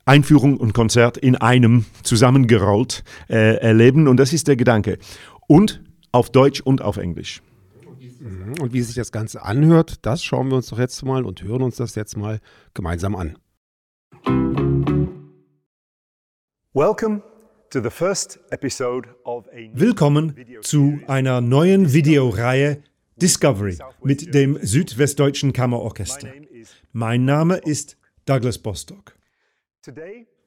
Einführung 0.06 0.58
und 0.58 0.74
Konzert 0.74 1.18
in 1.18 1.36
einem 1.36 1.86
zusammengerollt 2.04 3.04
äh, 3.28 3.58
erleben 3.58 4.08
und 4.08 4.18
das 4.18 4.34
ist 4.34 4.48
der 4.48 4.56
Gedanke. 4.56 5.00
Und 5.48 5.84
auf 6.12 6.30
Deutsch 6.30 6.62
und 6.62 6.82
auf 6.82 6.98
Englisch. 6.98 7.42
Und 8.62 8.72
wie 8.72 8.82
sich 8.82 8.96
das 8.96 9.12
Ganze 9.12 9.44
anhört, 9.44 10.06
das 10.06 10.24
schauen 10.24 10.50
wir 10.50 10.58
uns 10.58 10.68
doch 10.68 10.80
jetzt 10.80 11.04
mal 11.04 11.26
und 11.26 11.42
hören 11.44 11.64
uns 11.64 11.76
das 11.76 11.96
jetzt 11.96 12.18
mal 12.18 12.40
gemeinsam 12.74 13.16
an. 13.16 13.38
Welcome 16.74 17.22
Willkommen 19.74 20.36
zu 20.62 21.00
einer 21.08 21.42
neuen 21.42 21.94
Videoreihe 21.94 22.84
Discovery 23.16 23.78
mit 24.04 24.34
dem 24.34 24.58
Südwestdeutschen 24.62 25.54
Kammerorchester. 25.54 26.30
Mein 26.92 27.26
Name 27.26 27.58
ist 27.58 27.98
Douglas 28.26 28.58
Bostock. 28.58 29.18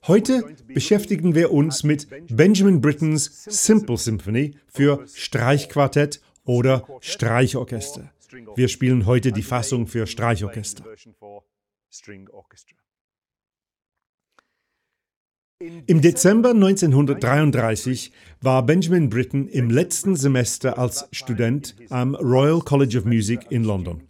Heute 0.06 0.56
beschäftigen 0.66 1.34
wir 1.34 1.52
uns 1.52 1.82
mit 1.82 2.08
Benjamin 2.34 2.80
Brittons 2.80 3.44
Simple 3.44 3.96
Symphony 3.96 4.56
für 4.66 5.04
Streichquartett 5.12 6.20
oder 6.44 6.86
Streichorchester. 7.00 8.12
Wir 8.54 8.68
spielen 8.68 9.06
heute 9.06 9.32
die 9.32 9.42
Fassung 9.42 9.86
für 9.86 10.06
Streichorchester. 10.06 10.84
Im 15.86 16.00
Dezember 16.02 16.50
1933 16.50 18.12
war 18.40 18.64
Benjamin 18.64 19.10
Britten 19.10 19.48
im 19.48 19.70
letzten 19.70 20.14
Semester 20.14 20.78
als 20.78 21.08
Student 21.10 21.74
am 21.90 22.14
Royal 22.14 22.60
College 22.60 22.98
of 22.98 23.04
Music 23.04 23.40
in 23.50 23.64
London. 23.64 24.04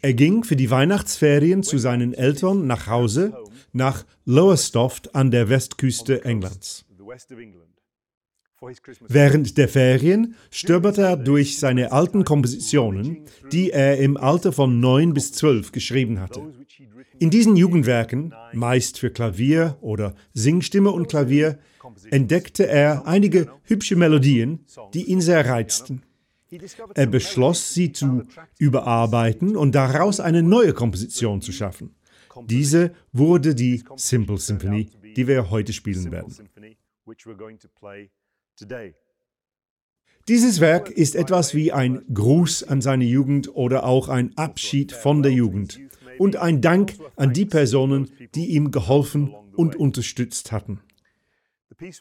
Er 0.00 0.14
ging 0.14 0.44
für 0.44 0.56
die 0.56 0.70
Weihnachtsferien 0.70 1.62
zu 1.62 1.76
seinen 1.76 2.14
Eltern 2.14 2.66
nach 2.66 2.86
Hause 2.86 3.36
nach 3.72 4.06
Lowestoft 4.24 5.14
an 5.14 5.30
der 5.30 5.50
Westküste 5.50 6.24
Englands. 6.24 6.86
Während 9.08 9.58
der 9.58 9.68
Ferien 9.68 10.36
stöberte 10.50 11.02
er 11.02 11.16
durch 11.18 11.58
seine 11.58 11.92
alten 11.92 12.24
Kompositionen, 12.24 13.26
die 13.52 13.72
er 13.72 13.98
im 13.98 14.16
Alter 14.16 14.52
von 14.52 14.80
neun 14.80 15.12
bis 15.12 15.32
zwölf 15.32 15.72
geschrieben 15.72 16.18
hatte. 16.18 16.40
In 17.18 17.30
diesen 17.30 17.56
Jugendwerken, 17.56 18.34
meist 18.52 18.98
für 18.98 19.10
Klavier 19.10 19.76
oder 19.80 20.14
Singstimme 20.34 20.90
und 20.90 21.08
Klavier, 21.08 21.58
entdeckte 22.10 22.66
er 22.66 23.06
einige 23.06 23.50
hübsche 23.64 23.96
Melodien, 23.96 24.64
die 24.92 25.04
ihn 25.04 25.20
sehr 25.20 25.46
reizten. 25.46 26.02
Er 26.94 27.06
beschloss, 27.06 27.74
sie 27.74 27.92
zu 27.92 28.22
überarbeiten 28.58 29.56
und 29.56 29.74
daraus 29.74 30.20
eine 30.20 30.42
neue 30.42 30.72
Komposition 30.72 31.40
zu 31.40 31.52
schaffen. 31.52 31.94
Diese 32.44 32.92
wurde 33.12 33.54
die 33.54 33.82
Simple 33.96 34.38
Symphony, 34.38 34.90
die 35.16 35.26
wir 35.26 35.50
heute 35.50 35.72
spielen 35.72 36.10
werden. 36.12 36.34
Dieses 40.28 40.60
Werk 40.60 40.90
ist 40.90 41.14
etwas 41.14 41.54
wie 41.54 41.72
ein 41.72 42.02
Gruß 42.12 42.64
an 42.64 42.80
seine 42.80 43.04
Jugend 43.04 43.54
oder 43.54 43.84
auch 43.84 44.08
ein 44.08 44.36
Abschied 44.36 44.92
von 44.92 45.22
der 45.22 45.32
Jugend 45.32 45.78
und 46.18 46.36
ein 46.36 46.60
Dank 46.60 46.94
an 47.16 47.32
die 47.32 47.46
Personen, 47.46 48.10
die 48.34 48.46
ihm 48.46 48.70
geholfen 48.70 49.34
und 49.54 49.76
unterstützt 49.76 50.52
hatten. 50.52 50.80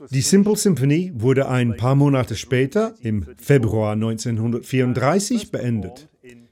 Die 0.10 0.22
Simple 0.22 0.56
Symphony 0.56 1.12
wurde 1.16 1.50
ein 1.50 1.76
paar 1.76 1.96
Monate 1.96 2.36
später, 2.36 2.96
im 3.02 3.26
Februar 3.38 3.94
1934, 3.94 5.52
beendet. 5.52 6.08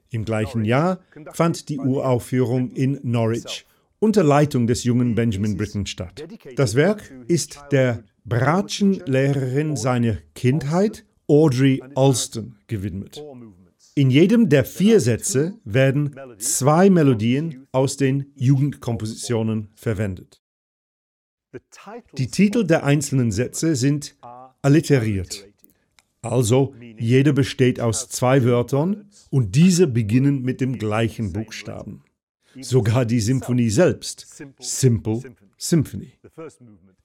Im 0.09 0.25
gleichen 0.25 0.65
Jahr 0.65 0.99
fand 1.33 1.69
die 1.69 1.79
Uraufführung 1.79 2.71
in 2.71 2.99
Norwich 3.03 3.65
unter 3.99 4.23
Leitung 4.23 4.67
des 4.67 4.83
jungen 4.83 5.15
Benjamin 5.15 5.55
Britten 5.55 5.85
statt. 5.85 6.25
Das 6.57 6.75
Werk 6.75 7.13
ist 7.27 7.63
der 7.71 8.03
Bratschenlehrerin 8.25 9.77
seiner 9.77 10.17
Kindheit, 10.35 11.05
Audrey 11.27 11.81
Alston, 11.95 12.57
gewidmet. 12.67 13.23
In 13.95 14.09
jedem 14.09 14.49
der 14.49 14.65
vier 14.65 14.99
Sätze 14.99 15.53
werden 15.63 16.15
zwei 16.39 16.89
Melodien 16.89 17.67
aus 17.71 17.95
den 17.95 18.31
Jugendkompositionen 18.35 19.69
verwendet. 19.75 20.41
Die 22.17 22.27
Titel 22.27 22.63
der 22.65 22.83
einzelnen 22.83 23.31
Sätze 23.31 23.75
sind 23.75 24.17
alliteriert. 24.63 25.47
Also, 26.23 26.73
jeder 26.97 27.33
besteht 27.33 27.79
aus 27.79 28.09
zwei 28.09 28.43
Wörtern 28.43 29.09
und 29.29 29.55
diese 29.55 29.85
beginnen 29.85 30.41
mit 30.41 30.61
dem 30.61 30.79
gleichen 30.79 31.31
Buchstaben. 31.31 32.03
Sogar 32.59 33.05
die 33.05 33.19
Symphonie 33.19 33.69
selbst, 33.69 34.43
Simple 34.59 35.21
Symphony. 35.57 36.13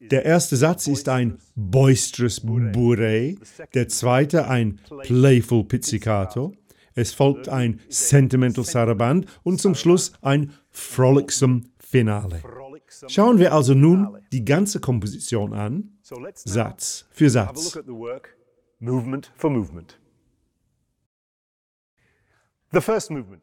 Der 0.00 0.25
erste 0.25 0.57
Satz 0.57 0.87
ist 0.87 1.09
ein 1.09 1.38
boisterous 1.54 2.42
bourrée, 2.42 3.38
der 3.75 3.88
zweite 3.88 4.49
ein 4.49 4.80
playful 5.02 5.64
pizzicato, 5.64 6.54
es 6.99 7.12
folgt 7.12 7.49
ein 7.49 7.81
sentimental 7.88 8.64
saraband 8.64 9.26
und 9.45 9.61
zum 9.61 9.76
Schluss 9.76 10.12
ein 10.21 10.52
frolicsome 10.71 11.62
Finale. 11.78 12.43
Schauen 13.07 13.38
wir 13.38 13.52
also 13.52 13.75
nun 13.75 14.19
die 14.33 14.45
ganze 14.45 14.81
Komposition 14.81 15.52
an, 15.52 15.99
Satz 16.35 17.07
für 17.12 17.31
Satz. 17.31 17.78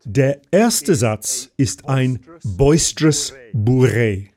Der 0.04 0.42
erste 0.52 0.96
Satz 0.96 1.52
ist 1.56 1.88
ein 1.88 2.20
boisterous 2.44 3.34
bourrée. 3.54 4.30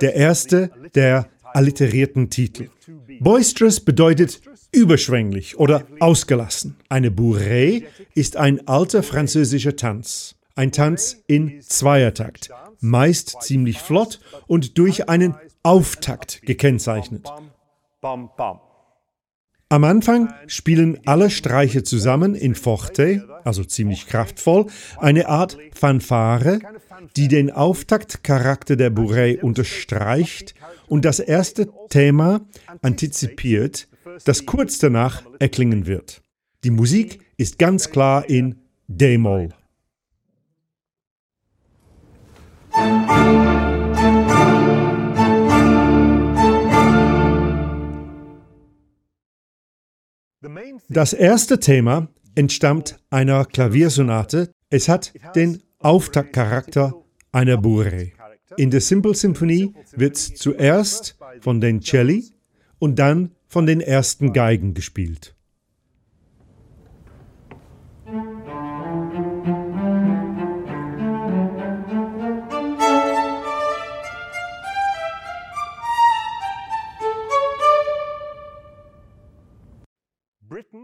Der 0.00 0.14
erste 0.14 0.70
der 0.94 1.28
alliterierten 1.52 2.30
Titel. 2.30 2.70
Boisterous 3.20 3.78
bedeutet 3.78 4.40
überschwänglich 4.74 5.58
oder 5.58 5.86
ausgelassen. 6.00 6.76
Eine 6.88 7.10
bourrée 7.10 7.84
ist 8.14 8.36
ein 8.36 8.66
alter 8.66 9.02
französischer 9.02 9.76
Tanz. 9.76 10.34
Ein 10.56 10.70
Tanz 10.70 11.22
in 11.26 11.62
Zweiertakt, 11.62 12.50
meist 12.80 13.42
ziemlich 13.42 13.78
flott 13.78 14.20
und 14.46 14.78
durch 14.78 15.08
einen 15.08 15.34
Auftakt 15.62 16.42
gekennzeichnet. 16.42 17.26
Am 19.70 19.82
Anfang 19.82 20.32
spielen 20.46 21.00
alle 21.06 21.30
Streiche 21.30 21.82
zusammen 21.82 22.34
in 22.34 22.54
Forte, 22.54 23.26
also 23.42 23.64
ziemlich 23.64 24.06
kraftvoll, 24.06 24.66
eine 24.98 25.28
Art 25.28 25.58
Fanfare, 25.74 26.60
die 27.16 27.26
den 27.28 27.50
Auftaktcharakter 27.50 28.76
der 28.76 28.92
Bourrée 28.92 29.40
unterstreicht 29.40 30.54
und 30.86 31.04
das 31.04 31.18
erste 31.18 31.68
Thema 31.88 32.42
antizipiert, 32.82 33.88
das 34.24 34.46
kurz 34.46 34.78
danach 34.78 35.22
erklingen 35.38 35.86
wird. 35.86 36.22
Die 36.62 36.70
Musik 36.70 37.20
ist 37.36 37.58
ganz 37.58 37.90
klar 37.90 38.28
in 38.28 38.60
D-Moll. 38.86 39.50
Das 50.88 51.12
erste 51.12 51.58
Thema 51.60 52.08
entstammt 52.34 52.98
einer 53.10 53.44
Klaviersonate. 53.44 54.50
Es 54.70 54.88
hat 54.88 55.12
den 55.34 55.62
Auftaktcharakter 55.78 56.94
einer 57.32 57.56
Bourrée. 57.56 58.12
In 58.56 58.70
der 58.70 58.80
Simple 58.80 59.14
Symphony 59.14 59.72
wird 59.96 60.16
zuerst 60.16 61.16
von 61.40 61.60
den 61.60 61.80
Celli 61.80 62.32
und 62.78 62.98
dann 62.98 63.32
von 63.54 63.66
den 63.66 63.80
ersten 63.80 64.32
Geigen 64.32 64.74
gespielt. 64.74 65.36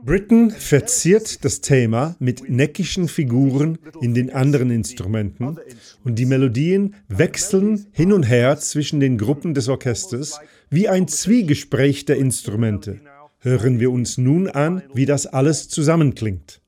Britten 0.05 0.53
verziert 0.53 1.45
das 1.45 1.61
Thema 1.61 2.15
mit 2.21 2.49
neckischen 2.49 3.09
Figuren 3.09 3.79
in 4.01 4.15
den 4.15 4.31
anderen 4.33 4.71
Instrumenten 4.71 5.59
und 6.05 6.21
die 6.21 6.27
Melodien 6.27 6.95
wechseln 7.09 7.87
hin 7.91 8.13
und 8.13 8.23
her 8.23 8.57
zwischen 8.59 9.01
den 9.01 9.19
Gruppen 9.19 9.55
des 9.55 9.69
Orchesters 9.69 10.39
wie 10.71 10.89
ein 10.89 11.09
Zwiegespräch 11.09 12.05
der 12.05 12.17
Instrumente. 12.17 13.01
Hören 13.41 13.81
wir 13.81 13.91
uns 13.91 14.19
nun 14.19 14.49
an, 14.49 14.83
wie 14.95 15.07
das 15.07 15.27
alles 15.27 15.69
zusammenklingt. 15.69 16.60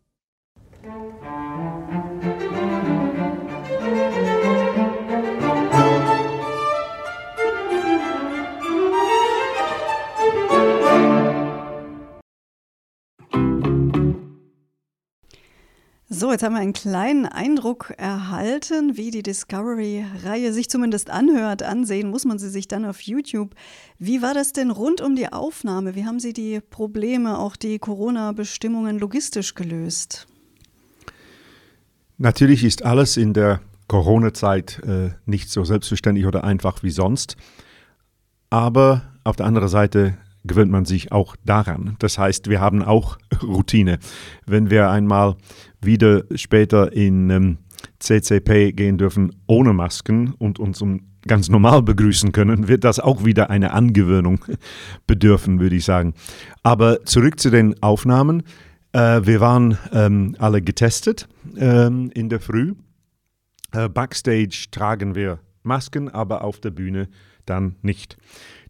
So, 16.22 16.30
jetzt 16.30 16.44
haben 16.44 16.52
wir 16.52 16.60
einen 16.60 16.72
kleinen 16.72 17.26
Eindruck 17.26 17.94
erhalten, 17.96 18.96
wie 18.96 19.10
die 19.10 19.24
Discovery-Reihe 19.24 20.52
sich 20.52 20.70
zumindest 20.70 21.10
anhört. 21.10 21.64
Ansehen 21.64 22.10
muss 22.10 22.24
man 22.24 22.38
sie 22.38 22.48
sich 22.48 22.68
dann 22.68 22.84
auf 22.84 23.00
YouTube. 23.00 23.56
Wie 23.98 24.22
war 24.22 24.32
das 24.32 24.52
denn 24.52 24.70
rund 24.70 25.00
um 25.00 25.16
die 25.16 25.32
Aufnahme? 25.32 25.96
Wie 25.96 26.04
haben 26.04 26.20
Sie 26.20 26.32
die 26.32 26.60
Probleme, 26.60 27.40
auch 27.40 27.56
die 27.56 27.80
Corona-Bestimmungen 27.80 29.00
logistisch 29.00 29.56
gelöst? 29.56 30.28
Natürlich 32.18 32.62
ist 32.62 32.84
alles 32.84 33.16
in 33.16 33.34
der 33.34 33.60
Corona-Zeit 33.88 34.80
äh, 34.84 35.10
nicht 35.26 35.50
so 35.50 35.64
selbstverständlich 35.64 36.26
oder 36.26 36.44
einfach 36.44 36.84
wie 36.84 36.92
sonst. 36.92 37.36
Aber 38.48 39.02
auf 39.24 39.34
der 39.34 39.46
anderen 39.46 39.68
Seite 39.68 40.18
gewöhnt 40.44 40.70
man 40.70 40.84
sich 40.84 41.10
auch 41.10 41.34
daran. 41.44 41.96
Das 41.98 42.16
heißt, 42.16 42.48
wir 42.48 42.60
haben 42.60 42.82
auch 42.82 43.18
Routine. 43.42 43.98
Wenn 44.46 44.70
wir 44.70 44.88
einmal 44.88 45.36
wieder 45.82 46.24
später 46.34 46.92
in 46.92 47.30
ähm, 47.30 47.58
CCP 47.98 48.72
gehen 48.72 48.98
dürfen 48.98 49.34
ohne 49.46 49.72
Masken 49.72 50.34
und 50.38 50.58
uns 50.58 50.82
ganz 51.26 51.48
normal 51.48 51.82
begrüßen 51.82 52.32
können, 52.32 52.68
wird 52.68 52.84
das 52.84 53.00
auch 53.00 53.24
wieder 53.24 53.50
eine 53.50 53.72
Angewöhnung 53.72 54.44
bedürfen, 55.06 55.60
würde 55.60 55.76
ich 55.76 55.84
sagen. 55.84 56.14
Aber 56.62 57.04
zurück 57.04 57.38
zu 57.38 57.50
den 57.50 57.80
Aufnahmen. 57.82 58.42
Äh, 58.92 59.22
wir 59.24 59.40
waren 59.40 59.78
ähm, 59.92 60.36
alle 60.38 60.62
getestet 60.62 61.28
ähm, 61.56 62.10
in 62.14 62.28
der 62.28 62.40
Früh. 62.40 62.74
Äh, 63.72 63.88
Backstage 63.88 64.66
tragen 64.70 65.14
wir 65.14 65.38
Masken, 65.62 66.08
aber 66.08 66.44
auf 66.44 66.60
der 66.60 66.70
Bühne 66.70 67.08
dann 67.46 67.76
nicht. 67.82 68.16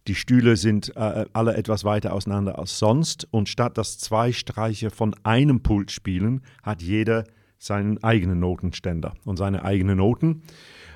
Die 0.07 0.15
Stühle 0.15 0.57
sind 0.57 0.95
äh, 0.97 1.25
alle 1.31 1.55
etwas 1.55 1.85
weiter 1.85 2.13
auseinander 2.13 2.59
als 2.59 2.77
sonst 2.77 3.27
und 3.31 3.47
statt 3.47 3.77
dass 3.77 3.97
zwei 3.97 4.33
Streiche 4.33 4.89
von 4.89 5.15
einem 5.23 5.61
Pult 5.61 5.91
spielen, 5.91 6.41
hat 6.61 6.81
jeder 6.81 7.23
seinen 7.57 8.03
eigenen 8.03 8.39
Notenständer 8.39 9.13
und 9.23 9.37
seine 9.37 9.63
eigenen 9.63 9.97
Noten. 9.97 10.41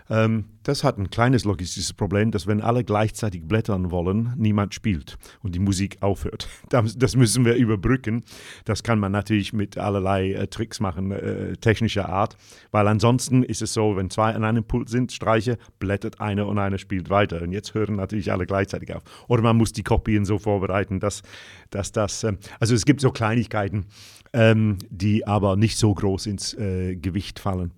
Ähm, 0.10 0.46
das 0.64 0.84
hat 0.84 0.98
ein 0.98 1.10
kleines 1.10 1.46
logistisches 1.46 1.94
Problem, 1.94 2.32
dass 2.32 2.48
wenn 2.48 2.62
alle 2.62 2.84
gleichzeitig 2.84 3.44
blättern 3.44 3.92
wollen, 3.92 4.34
niemand 4.38 4.74
spielt 4.74 5.18
und 5.42 5.56
die 5.56 5.60
Musik 5.60 5.98
aufhört. 6.02 6.48
Das 6.98 7.16
müssen 7.16 7.46
wir 7.46 7.56
überbrücken. 7.56 8.24
Das 8.66 8.84
kann 8.84 9.00
man 9.00 9.12
natürlich 9.12 9.54
mit 9.54 9.78
allerlei 9.78 10.34
äh, 10.34 10.48
Tricks 10.48 10.80
machen, 10.80 11.12
äh, 11.12 11.58
technischer 11.58 12.10
Art, 12.10 12.38
weil 12.72 12.88
ansonsten 12.88 13.44
ist 13.44 13.62
es 13.62 13.74
so, 13.74 13.96
wenn 13.96 14.10
zwei 14.10 14.34
an 14.34 14.44
einem 14.44 14.64
Pult 14.64 14.90
sind, 14.90 15.12
Streiche, 15.12 15.58
blättert 15.80 16.22
einer 16.22 16.48
und 16.48 16.60
einer 16.60 16.78
spielt 16.78 17.10
weiter. 17.10 17.42
Und 17.42 17.52
jetzt 17.52 17.74
hören 17.74 17.96
natürlich 17.96 18.32
alle 18.32 18.46
gleichzeitig 18.46 18.94
auf. 18.94 19.04
Oder 19.28 19.42
man 19.42 19.58
muss 19.58 19.74
die 19.74 19.84
Kopien 19.84 20.26
so 20.26 20.38
vorbereiten, 20.38 21.00
dass, 21.00 21.22
dass 21.70 21.92
das, 21.92 22.24
äh, 22.24 22.34
also 22.60 22.76
es 22.76 22.86
gibt 22.86 23.02
so 23.02 23.12
Kleinigkeiten, 23.12 23.86
ähm, 24.34 24.78
die 24.90 25.26
aber 25.26 25.56
nicht 25.56 25.78
so 25.78 25.94
groß 25.94 26.28
ins 26.28 26.54
äh, 26.54 26.96
Gewicht 26.96 27.40
fallen. 27.40 27.72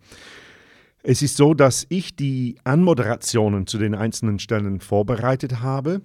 Es 1.01 1.21
ist 1.21 1.37
so, 1.37 1.53
dass 1.53 1.85
ich 1.87 2.17
die 2.17 2.57
Anmoderationen 2.65 3.67
zu 3.67 3.77
den 3.77 3.95
einzelnen 3.95 4.37
Stellen 4.37 4.81
vorbereitet 4.81 5.61
habe 5.61 6.01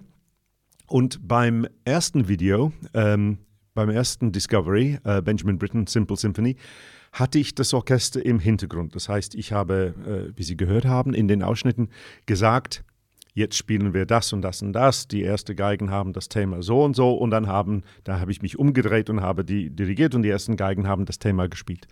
und 0.87 1.27
beim 1.27 1.67
ersten 1.83 2.29
Video, 2.29 2.71
ähm, 2.93 3.39
beim 3.73 3.89
ersten 3.89 4.31
Discovery, 4.31 4.99
äh, 5.03 5.21
Benjamin 5.21 5.57
Britten 5.57 5.85
Simple 5.85 6.15
Symphony, 6.15 6.55
hatte 7.11 7.39
ich 7.39 7.53
das 7.53 7.73
Orchester 7.73 8.25
im 8.25 8.39
Hintergrund. 8.39 8.95
Das 8.95 9.09
heißt, 9.09 9.35
ich 9.35 9.51
habe, 9.51 10.31
äh, 10.33 10.37
wie 10.37 10.43
Sie 10.43 10.55
gehört 10.55 10.85
haben, 10.85 11.13
in 11.13 11.27
den 11.27 11.43
Ausschnitten 11.43 11.89
gesagt, 12.25 12.85
jetzt 13.33 13.57
spielen 13.57 13.93
wir 13.93 14.05
das 14.05 14.31
und 14.31 14.41
das 14.43 14.61
und 14.61 14.71
das. 14.71 15.09
Die 15.09 15.23
ersten 15.23 15.57
Geigen 15.57 15.91
haben 15.91 16.13
das 16.13 16.29
Thema 16.29 16.63
so 16.63 16.83
und 16.83 16.95
so 16.95 17.13
und 17.13 17.31
dann 17.31 17.47
haben, 17.47 17.83
da 18.05 18.21
habe 18.21 18.31
ich 18.31 18.41
mich 18.41 18.57
umgedreht 18.57 19.09
und 19.09 19.19
habe 19.19 19.43
die 19.43 19.69
dirigiert 19.69 20.15
und 20.15 20.23
die 20.23 20.29
ersten 20.29 20.55
Geigen 20.55 20.87
haben 20.87 21.05
das 21.05 21.19
Thema 21.19 21.49
gespielt. 21.49 21.85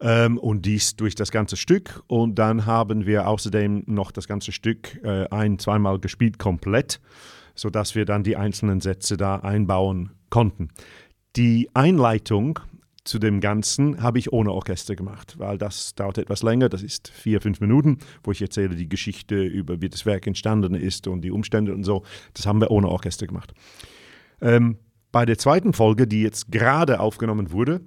Ähm, 0.00 0.38
und 0.38 0.64
dies 0.64 0.96
durch 0.96 1.14
das 1.14 1.32
ganze 1.32 1.56
Stück. 1.56 2.02
Und 2.06 2.36
dann 2.36 2.66
haben 2.66 3.06
wir 3.06 3.26
außerdem 3.26 3.84
noch 3.86 4.12
das 4.12 4.28
ganze 4.28 4.52
Stück 4.52 5.00
äh, 5.02 5.26
ein-, 5.30 5.58
zweimal 5.58 5.98
gespielt 5.98 6.38
komplett, 6.38 7.00
sodass 7.54 7.94
wir 7.94 8.04
dann 8.04 8.22
die 8.22 8.36
einzelnen 8.36 8.80
Sätze 8.80 9.16
da 9.16 9.36
einbauen 9.36 10.10
konnten. 10.30 10.68
Die 11.36 11.68
Einleitung 11.74 12.60
zu 13.04 13.18
dem 13.18 13.40
Ganzen 13.40 14.02
habe 14.02 14.18
ich 14.18 14.32
ohne 14.32 14.52
Orchester 14.52 14.94
gemacht, 14.94 15.36
weil 15.38 15.56
das 15.56 15.94
dauert 15.94 16.18
etwas 16.18 16.42
länger. 16.42 16.68
Das 16.68 16.82
ist 16.82 17.08
vier, 17.08 17.40
fünf 17.40 17.60
Minuten, 17.60 17.98
wo 18.22 18.32
ich 18.32 18.42
erzähle 18.42 18.76
die 18.76 18.88
Geschichte 18.88 19.42
über, 19.42 19.80
wie 19.80 19.88
das 19.88 20.04
Werk 20.04 20.26
entstanden 20.26 20.74
ist 20.74 21.08
und 21.08 21.22
die 21.22 21.30
Umstände 21.30 21.74
und 21.74 21.84
so. 21.84 22.04
Das 22.34 22.46
haben 22.46 22.60
wir 22.60 22.70
ohne 22.70 22.88
Orchester 22.88 23.26
gemacht. 23.26 23.52
Ähm, 24.40 24.76
Bei 25.10 25.24
der 25.24 25.38
zweiten 25.38 25.72
Folge, 25.72 26.06
die 26.06 26.22
jetzt 26.22 26.52
gerade 26.52 27.00
aufgenommen 27.00 27.50
wurde, 27.50 27.80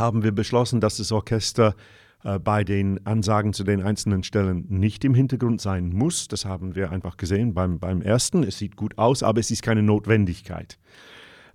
haben 0.00 0.24
wir 0.24 0.32
beschlossen, 0.32 0.80
dass 0.80 0.96
das 0.96 1.12
Orchester 1.12 1.76
äh, 2.24 2.38
bei 2.38 2.64
den 2.64 3.06
Ansagen 3.06 3.52
zu 3.52 3.62
den 3.62 3.82
einzelnen 3.82 4.24
Stellen 4.24 4.66
nicht 4.68 5.04
im 5.04 5.14
Hintergrund 5.14 5.60
sein 5.60 5.90
muss. 5.90 6.26
Das 6.26 6.44
haben 6.44 6.74
wir 6.74 6.90
einfach 6.90 7.16
gesehen 7.16 7.54
beim, 7.54 7.78
beim 7.78 8.02
ersten. 8.02 8.42
Es 8.42 8.58
sieht 8.58 8.76
gut 8.76 8.98
aus, 8.98 9.22
aber 9.22 9.40
es 9.40 9.50
ist 9.50 9.62
keine 9.62 9.82
Notwendigkeit. 9.82 10.78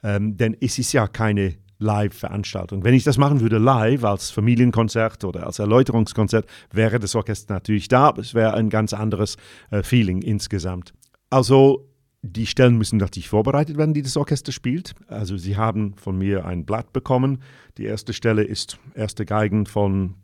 Ähm, 0.03 0.37
denn 0.37 0.55
es 0.61 0.79
ist 0.79 0.93
ja 0.93 1.07
keine 1.07 1.55
Live-Veranstaltung. 1.77 2.83
Wenn 2.83 2.93
ich 2.93 3.03
das 3.03 3.17
machen 3.17 3.41
würde 3.41 3.57
live 3.57 4.03
als 4.05 4.31
Familienkonzert 4.31 5.23
oder 5.25 5.45
als 5.45 5.59
Erläuterungskonzert, 5.59 6.47
wäre 6.71 6.99
das 6.99 7.15
Orchester 7.15 7.53
natürlich 7.53 7.87
da, 7.89 8.07
aber 8.07 8.21
es 8.21 8.33
wäre 8.33 8.53
ein 8.53 8.69
ganz 8.69 8.93
anderes 8.93 9.37
äh, 9.71 9.83
Feeling 9.83 10.21
insgesamt. 10.21 10.93
Also 11.29 11.89
die 12.25 12.47
Stellen 12.47 12.77
müssen 12.77 12.97
natürlich 12.97 13.29
vorbereitet 13.29 13.77
werden, 13.77 13.93
die 13.93 14.01
das 14.01 14.17
Orchester 14.17 14.51
spielt. 14.51 14.95
Also 15.07 15.37
sie 15.37 15.57
haben 15.57 15.93
von 15.95 16.17
mir 16.17 16.45
ein 16.45 16.65
Blatt 16.65 16.91
bekommen. 16.91 17.39
Die 17.77 17.85
erste 17.85 18.13
Stelle 18.13 18.43
ist 18.43 18.79
erste 18.95 19.25
Geigen 19.25 19.65
von 19.65 20.15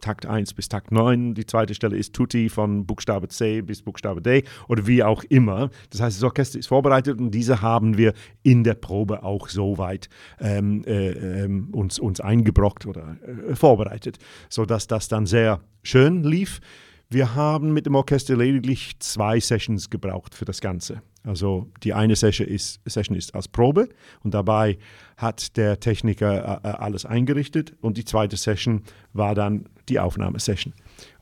Takt 0.00 0.26
1 0.26 0.52
bis 0.52 0.68
Takt 0.68 0.92
9. 0.92 1.34
Die 1.34 1.46
zweite 1.46 1.74
Stelle 1.74 1.96
ist 1.96 2.12
Tutti 2.12 2.50
von 2.50 2.86
Buchstabe 2.86 3.28
C 3.28 3.62
bis 3.62 3.80
Buchstabe 3.80 4.20
D 4.20 4.44
oder 4.68 4.86
wie 4.86 5.02
auch 5.02 5.24
immer. 5.24 5.70
Das 5.90 6.02
heißt, 6.02 6.18
das 6.18 6.24
Orchester 6.24 6.58
ist 6.58 6.66
vorbereitet 6.66 7.18
und 7.18 7.30
diese 7.30 7.62
haben 7.62 7.96
wir 7.96 8.12
in 8.42 8.62
der 8.62 8.74
Probe 8.74 9.22
auch 9.22 9.48
so 9.48 9.78
weit 9.78 10.10
ähm, 10.38 10.84
äh, 10.86 11.44
äh, 11.44 11.48
uns, 11.72 11.98
uns 11.98 12.20
eingebrockt 12.20 12.86
oder 12.86 13.16
äh, 13.48 13.56
vorbereitet, 13.56 14.18
sodass 14.50 14.86
das 14.86 15.08
dann 15.08 15.24
sehr 15.24 15.60
schön 15.82 16.22
lief. 16.22 16.60
Wir 17.08 17.36
haben 17.36 17.72
mit 17.72 17.86
dem 17.86 17.94
Orchester 17.94 18.36
lediglich 18.36 18.98
zwei 18.98 19.38
Sessions 19.38 19.90
gebraucht 19.90 20.34
für 20.34 20.44
das 20.44 20.60
Ganze. 20.60 21.02
Also 21.22 21.70
die 21.84 21.92
eine 21.92 22.16
Session 22.16 22.48
ist, 22.48 22.80
Session 22.84 23.16
ist 23.16 23.34
als 23.34 23.46
Probe 23.46 23.88
und 24.24 24.34
dabei 24.34 24.78
hat 25.16 25.56
der 25.56 25.78
Techniker 25.78 26.60
äh, 26.64 26.68
äh, 26.68 26.72
alles 26.72 27.04
eingerichtet 27.04 27.74
und 27.80 27.96
die 27.96 28.04
zweite 28.04 28.36
Session 28.36 28.82
war 29.12 29.34
dann 29.36 29.68
die 29.88 30.00
Aufnahmesession. 30.00 30.72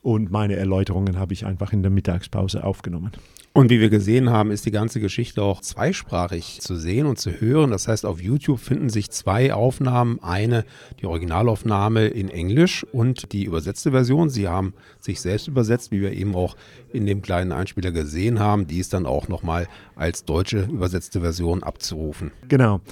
Und 0.05 0.31
meine 0.31 0.57
Erläuterungen 0.57 1.19
habe 1.19 1.33
ich 1.33 1.47
einfach 1.47 1.73
in 1.73 1.81
der 1.81 1.90
Mittagspause 1.90 2.62
aufgenommen. 2.62 3.12
Und 3.55 3.71
wie 3.71 3.81
wir 3.81 3.88
gesehen 3.88 4.29
haben, 4.29 4.51
ist 4.51 4.67
die 4.67 4.71
ganze 4.71 5.01
Geschichte 5.01 5.43
auch 5.43 5.62
zweisprachig 5.62 6.61
zu 6.61 6.77
sehen 6.77 7.07
und 7.07 7.19
zu 7.19 7.31
hören. 7.31 7.71
Das 7.71 7.88
heißt, 7.88 8.05
auf 8.05 8.21
YouTube 8.21 8.61
finden 8.61 8.90
sich 8.90 9.11
zwei 9.11 9.55
Aufnahmen. 9.55 10.23
Eine, 10.23 10.67
die 11.01 11.07
Originalaufnahme 11.07 12.09
in 12.09 12.29
Englisch 12.29 12.85
und 12.93 13.33
die 13.33 13.45
übersetzte 13.45 13.93
Version. 13.93 14.29
Sie 14.29 14.47
haben 14.47 14.75
sich 15.01 15.23
selbst 15.23 15.49
übersetzt, 15.49 15.90
wie 15.90 16.03
wir 16.03 16.12
eben 16.12 16.35
auch 16.35 16.55
in 16.93 17.07
dem 17.07 17.23
kleinen 17.23 17.53
Einspieler 17.53 17.90
gesehen 17.90 18.40
haben. 18.40 18.67
Die 18.67 18.81
ist 18.81 18.93
dann 18.93 19.07
auch 19.07 19.29
nochmal 19.29 19.69
als 19.97 20.27
deutsche 20.27 20.64
übersetzte 20.71 21.23
Version 21.23 21.62
abzurufen. 21.62 22.31
Genau. 22.49 22.83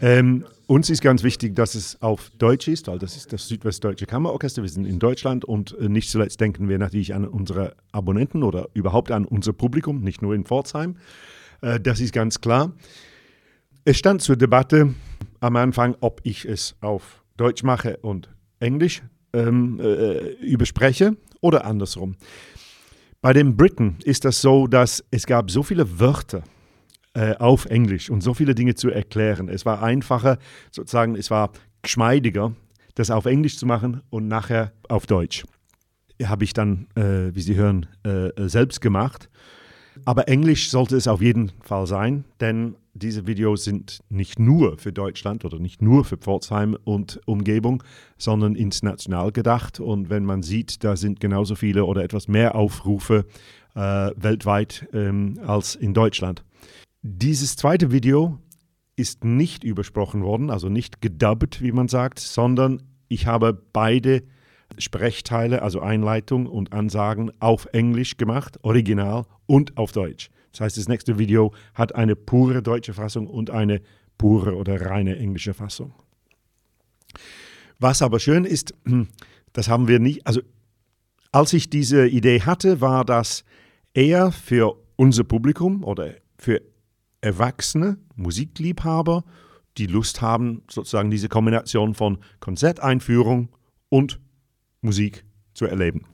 Ähm, 0.00 0.44
uns 0.70 0.88
ist 0.88 1.02
ganz 1.02 1.24
wichtig, 1.24 1.56
dass 1.56 1.74
es 1.74 2.00
auf 2.00 2.30
Deutsch 2.38 2.68
ist, 2.68 2.86
weil 2.86 3.00
das 3.00 3.16
ist 3.16 3.32
das 3.32 3.48
Südwestdeutsche 3.48 4.06
Kammerorchester. 4.06 4.62
Wir 4.62 4.68
sind 4.68 4.84
in 4.84 5.00
Deutschland 5.00 5.44
und 5.44 5.76
äh, 5.80 5.88
nicht 5.88 6.08
zuletzt 6.08 6.40
denken 6.40 6.59
wir 6.68 6.78
natürlich 6.78 7.14
an 7.14 7.26
unsere 7.26 7.76
Abonnenten 7.92 8.42
oder 8.42 8.68
überhaupt 8.74 9.10
an 9.10 9.24
unser 9.24 9.52
Publikum, 9.52 10.00
nicht 10.00 10.22
nur 10.22 10.34
in 10.34 10.44
Pforzheim. 10.44 10.96
Äh, 11.60 11.80
das 11.80 12.00
ist 12.00 12.12
ganz 12.12 12.40
klar. 12.40 12.72
Es 13.84 13.96
stand 13.96 14.22
zur 14.22 14.36
Debatte 14.36 14.94
am 15.40 15.56
Anfang, 15.56 15.96
ob 16.00 16.20
ich 16.24 16.44
es 16.44 16.76
auf 16.80 17.22
Deutsch 17.36 17.62
mache 17.62 17.96
und 17.98 18.28
Englisch 18.58 19.02
ähm, 19.32 19.80
äh, 19.80 20.34
überspreche 20.34 21.16
oder 21.40 21.64
andersrum. 21.64 22.16
Bei 23.22 23.32
den 23.32 23.56
Briten 23.56 23.96
ist 24.04 24.24
das 24.24 24.40
so, 24.40 24.66
dass 24.66 25.04
es 25.10 25.26
gab 25.26 25.50
so 25.50 25.62
viele 25.62 26.00
Wörter 26.00 26.42
äh, 27.14 27.34
auf 27.36 27.66
Englisch 27.66 28.10
und 28.10 28.22
so 28.22 28.34
viele 28.34 28.54
Dinge 28.54 28.74
zu 28.74 28.90
erklären. 28.90 29.48
Es 29.48 29.66
war 29.66 29.82
einfacher, 29.82 30.38
sozusagen, 30.70 31.16
es 31.16 31.30
war 31.30 31.50
geschmeidiger, 31.82 32.54
das 32.94 33.10
auf 33.10 33.26
Englisch 33.26 33.58
zu 33.58 33.66
machen 33.66 34.02
und 34.10 34.28
nachher 34.28 34.72
auf 34.88 35.06
Deutsch. 35.06 35.44
Habe 36.24 36.44
ich 36.44 36.52
dann, 36.52 36.86
äh, 36.94 37.34
wie 37.34 37.42
Sie 37.42 37.54
hören, 37.54 37.86
äh, 38.02 38.30
selbst 38.48 38.80
gemacht. 38.80 39.30
Aber 40.04 40.28
Englisch 40.28 40.70
sollte 40.70 40.96
es 40.96 41.08
auf 41.08 41.20
jeden 41.20 41.52
Fall 41.62 41.86
sein, 41.86 42.24
denn 42.40 42.76
diese 42.94 43.26
Videos 43.26 43.64
sind 43.64 44.00
nicht 44.08 44.38
nur 44.38 44.78
für 44.78 44.92
Deutschland 44.92 45.44
oder 45.44 45.58
nicht 45.58 45.82
nur 45.82 46.04
für 46.04 46.16
Pforzheim 46.16 46.76
und 46.84 47.20
Umgebung, 47.26 47.82
sondern 48.18 48.54
international 48.54 49.32
gedacht. 49.32 49.80
Und 49.80 50.10
wenn 50.10 50.24
man 50.24 50.42
sieht, 50.42 50.82
da 50.84 50.96
sind 50.96 51.20
genauso 51.20 51.54
viele 51.54 51.84
oder 51.84 52.02
etwas 52.02 52.28
mehr 52.28 52.54
Aufrufe 52.54 53.26
äh, 53.74 54.10
weltweit 54.16 54.88
ähm, 54.92 55.38
als 55.44 55.74
in 55.74 55.94
Deutschland. 55.94 56.44
Dieses 57.02 57.56
zweite 57.56 57.92
Video 57.92 58.38
ist 58.96 59.24
nicht 59.24 59.64
übersprochen 59.64 60.22
worden, 60.22 60.50
also 60.50 60.68
nicht 60.68 61.00
gedubbt, 61.00 61.62
wie 61.62 61.72
man 61.72 61.88
sagt, 61.88 62.18
sondern 62.18 62.82
ich 63.08 63.26
habe 63.26 63.54
beide 63.72 64.22
Sprechteile, 64.80 65.62
also 65.62 65.80
Einleitung 65.80 66.46
und 66.46 66.72
Ansagen 66.72 67.30
auf 67.40 67.66
Englisch 67.72 68.16
gemacht, 68.16 68.58
original 68.62 69.24
und 69.46 69.76
auf 69.76 69.92
Deutsch. 69.92 70.30
Das 70.52 70.60
heißt, 70.60 70.76
das 70.78 70.88
nächste 70.88 71.18
Video 71.18 71.52
hat 71.74 71.94
eine 71.94 72.16
pure 72.16 72.62
deutsche 72.62 72.94
Fassung 72.94 73.26
und 73.26 73.50
eine 73.50 73.80
pure 74.18 74.56
oder 74.56 74.80
reine 74.80 75.16
englische 75.16 75.54
Fassung. 75.54 75.94
Was 77.78 78.02
aber 78.02 78.20
schön 78.20 78.44
ist, 78.44 78.74
das 79.52 79.68
haben 79.68 79.88
wir 79.88 79.98
nicht, 79.98 80.26
also 80.26 80.40
als 81.32 81.52
ich 81.52 81.70
diese 81.70 82.06
Idee 82.06 82.42
hatte, 82.42 82.80
war 82.80 83.04
das 83.04 83.44
eher 83.94 84.32
für 84.32 84.76
unser 84.96 85.24
Publikum 85.24 85.84
oder 85.84 86.14
für 86.36 86.60
Erwachsene, 87.20 87.98
Musikliebhaber, 88.16 89.24
die 89.78 89.86
Lust 89.86 90.20
haben, 90.20 90.62
sozusagen 90.70 91.10
diese 91.10 91.28
Kombination 91.28 91.94
von 91.94 92.18
Konzerteinführung 92.40 93.48
und 93.88 94.20
Musik 94.80 95.24
zu 95.54 95.66
erleben. 95.66 96.04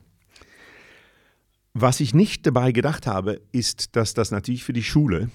Was 1.74 2.00
ich 2.00 2.14
nicht 2.14 2.46
dabei 2.46 2.72
gedacht 2.72 3.06
habe, 3.06 3.40
ist, 3.52 3.96
dass 3.96 4.14
das 4.14 4.30
natürlich 4.30 4.64
für 4.64 4.72
die 4.72 4.82
Schule 4.82 5.30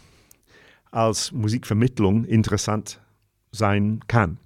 als 0.90 1.32
Musikvermittlung 1.32 2.26
interessant 2.26 3.00
sein 3.52 4.00
kann. 4.08 4.38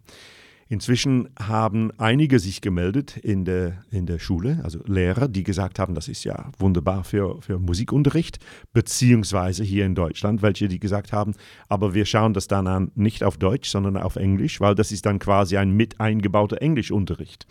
Inzwischen 0.68 1.30
haben 1.40 1.92
einige 2.00 2.40
sich 2.40 2.60
gemeldet 2.60 3.18
in 3.18 3.46
der, 3.46 3.84
in 3.92 4.08
der 4.08 4.18
Schule, 4.18 4.62
also 4.64 4.80
Lehrer, 4.86 5.28
die 5.28 5.44
gesagt 5.44 5.78
haben, 5.78 5.94
das 5.94 6.08
ist 6.08 6.24
ja 6.24 6.52
wunderbar 6.58 7.04
für, 7.04 7.40
für 7.42 7.60
Musikunterricht, 7.60 8.40
beziehungsweise 8.74 9.64
hier 9.64 9.86
in 9.86 9.94
Deutschland, 9.94 10.42
welche 10.42 10.68
die 10.68 10.80
gesagt 10.80 11.14
haben, 11.14 11.36
aber 11.70 11.94
wir 11.94 12.06
schauen 12.06 12.34
das 12.34 12.48
dann 12.48 12.66
an, 12.66 12.92
nicht 12.96 13.24
auf 13.24 13.38
Deutsch, 13.38 13.70
sondern 13.70 13.96
auf 13.96 14.16
Englisch, 14.16 14.60
weil 14.60 14.74
das 14.74 14.92
ist 14.92 15.06
dann 15.06 15.20
quasi 15.20 15.56
ein 15.56 15.70
mit 15.70 16.00
eingebauter 16.00 16.60
Englischunterricht. 16.60 17.46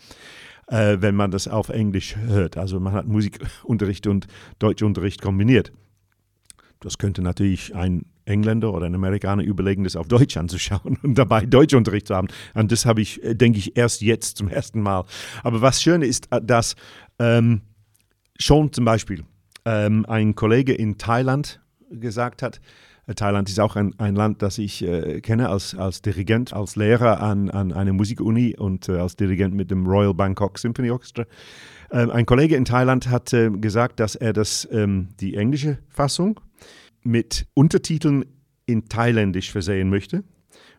Äh, 0.67 0.97
wenn 0.99 1.15
man 1.15 1.29
das 1.29 1.47
auf 1.47 1.69
Englisch 1.69 2.15
hört. 2.15 2.57
Also 2.57 2.79
man 2.79 2.93
hat 2.93 3.07
Musikunterricht 3.07 4.07
und 4.07 4.25
Deutschunterricht 4.57 5.21
kombiniert. 5.21 5.71
Das 6.79 6.97
könnte 6.97 7.21
natürlich 7.21 7.75
ein 7.75 8.05
Engländer 8.25 8.73
oder 8.73 8.87
ein 8.87 8.95
Amerikaner 8.95 9.43
überlegen, 9.43 9.83
das 9.83 9.95
auf 9.95 10.07
Deutsch 10.07 10.37
anzuschauen 10.37 10.97
und 11.03 11.17
dabei 11.17 11.45
Deutschunterricht 11.45 12.07
zu 12.07 12.15
haben. 12.15 12.27
Und 12.53 12.71
das 12.71 12.85
habe 12.85 13.01
ich, 13.01 13.23
äh, 13.23 13.35
denke 13.35 13.59
ich, 13.59 13.77
erst 13.77 14.01
jetzt 14.01 14.37
zum 14.37 14.49
ersten 14.49 14.81
Mal. 14.81 15.05
Aber 15.43 15.61
was 15.61 15.81
schön 15.81 16.01
ist, 16.01 16.31
äh, 16.31 16.41
dass 16.41 16.75
ähm, 17.19 17.61
schon 18.39 18.73
zum 18.73 18.85
Beispiel 18.85 19.23
ähm, 19.65 20.05
ein 20.07 20.35
Kollege 20.35 20.73
in 20.73 20.97
Thailand 20.97 21.61
gesagt 21.89 22.41
hat, 22.41 22.59
Thailand 23.13 23.49
ist 23.49 23.59
auch 23.59 23.75
ein, 23.75 23.93
ein 23.99 24.15
Land, 24.15 24.41
das 24.41 24.57
ich 24.57 24.83
äh, 24.83 25.21
kenne 25.21 25.49
als, 25.49 25.75
als 25.75 26.01
Dirigent, 26.01 26.53
als 26.53 26.75
Lehrer 26.75 27.21
an, 27.21 27.51
an 27.51 27.71
einer 27.71 27.93
Musikuni 27.93 28.55
und 28.57 28.89
äh, 28.89 28.93
als 28.93 29.15
Dirigent 29.15 29.53
mit 29.53 29.69
dem 29.69 29.85
Royal 29.85 30.13
Bangkok 30.13 30.57
Symphony 30.57 30.89
Orchestra. 30.89 31.25
Ähm, 31.91 32.09
ein 32.09 32.25
Kollege 32.25 32.55
in 32.55 32.65
Thailand 32.65 33.09
hat 33.09 33.31
äh, 33.33 33.51
gesagt, 33.51 33.99
dass 33.99 34.15
er 34.15 34.33
das, 34.33 34.67
ähm, 34.71 35.09
die 35.19 35.35
englische 35.35 35.77
Fassung 35.89 36.39
mit 37.03 37.45
Untertiteln 37.53 38.25
in 38.65 38.89
Thailändisch 38.89 39.51
versehen 39.51 39.89
möchte. 39.89 40.23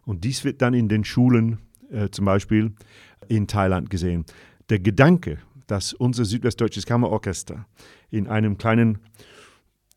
Und 0.04 0.24
dies 0.24 0.44
wird 0.44 0.62
dann 0.62 0.74
in 0.74 0.88
den 0.88 1.04
Schulen 1.04 1.58
äh, 1.90 2.08
zum 2.10 2.24
Beispiel 2.24 2.72
in 3.28 3.46
Thailand 3.46 3.88
gesehen. 3.90 4.24
Der 4.68 4.80
Gedanke, 4.80 5.38
dass 5.68 5.92
unser 5.92 6.24
Südwestdeutsches 6.24 6.86
Kammerorchester 6.86 7.66
in 8.10 8.26
einem 8.26 8.58
kleinen 8.58 8.98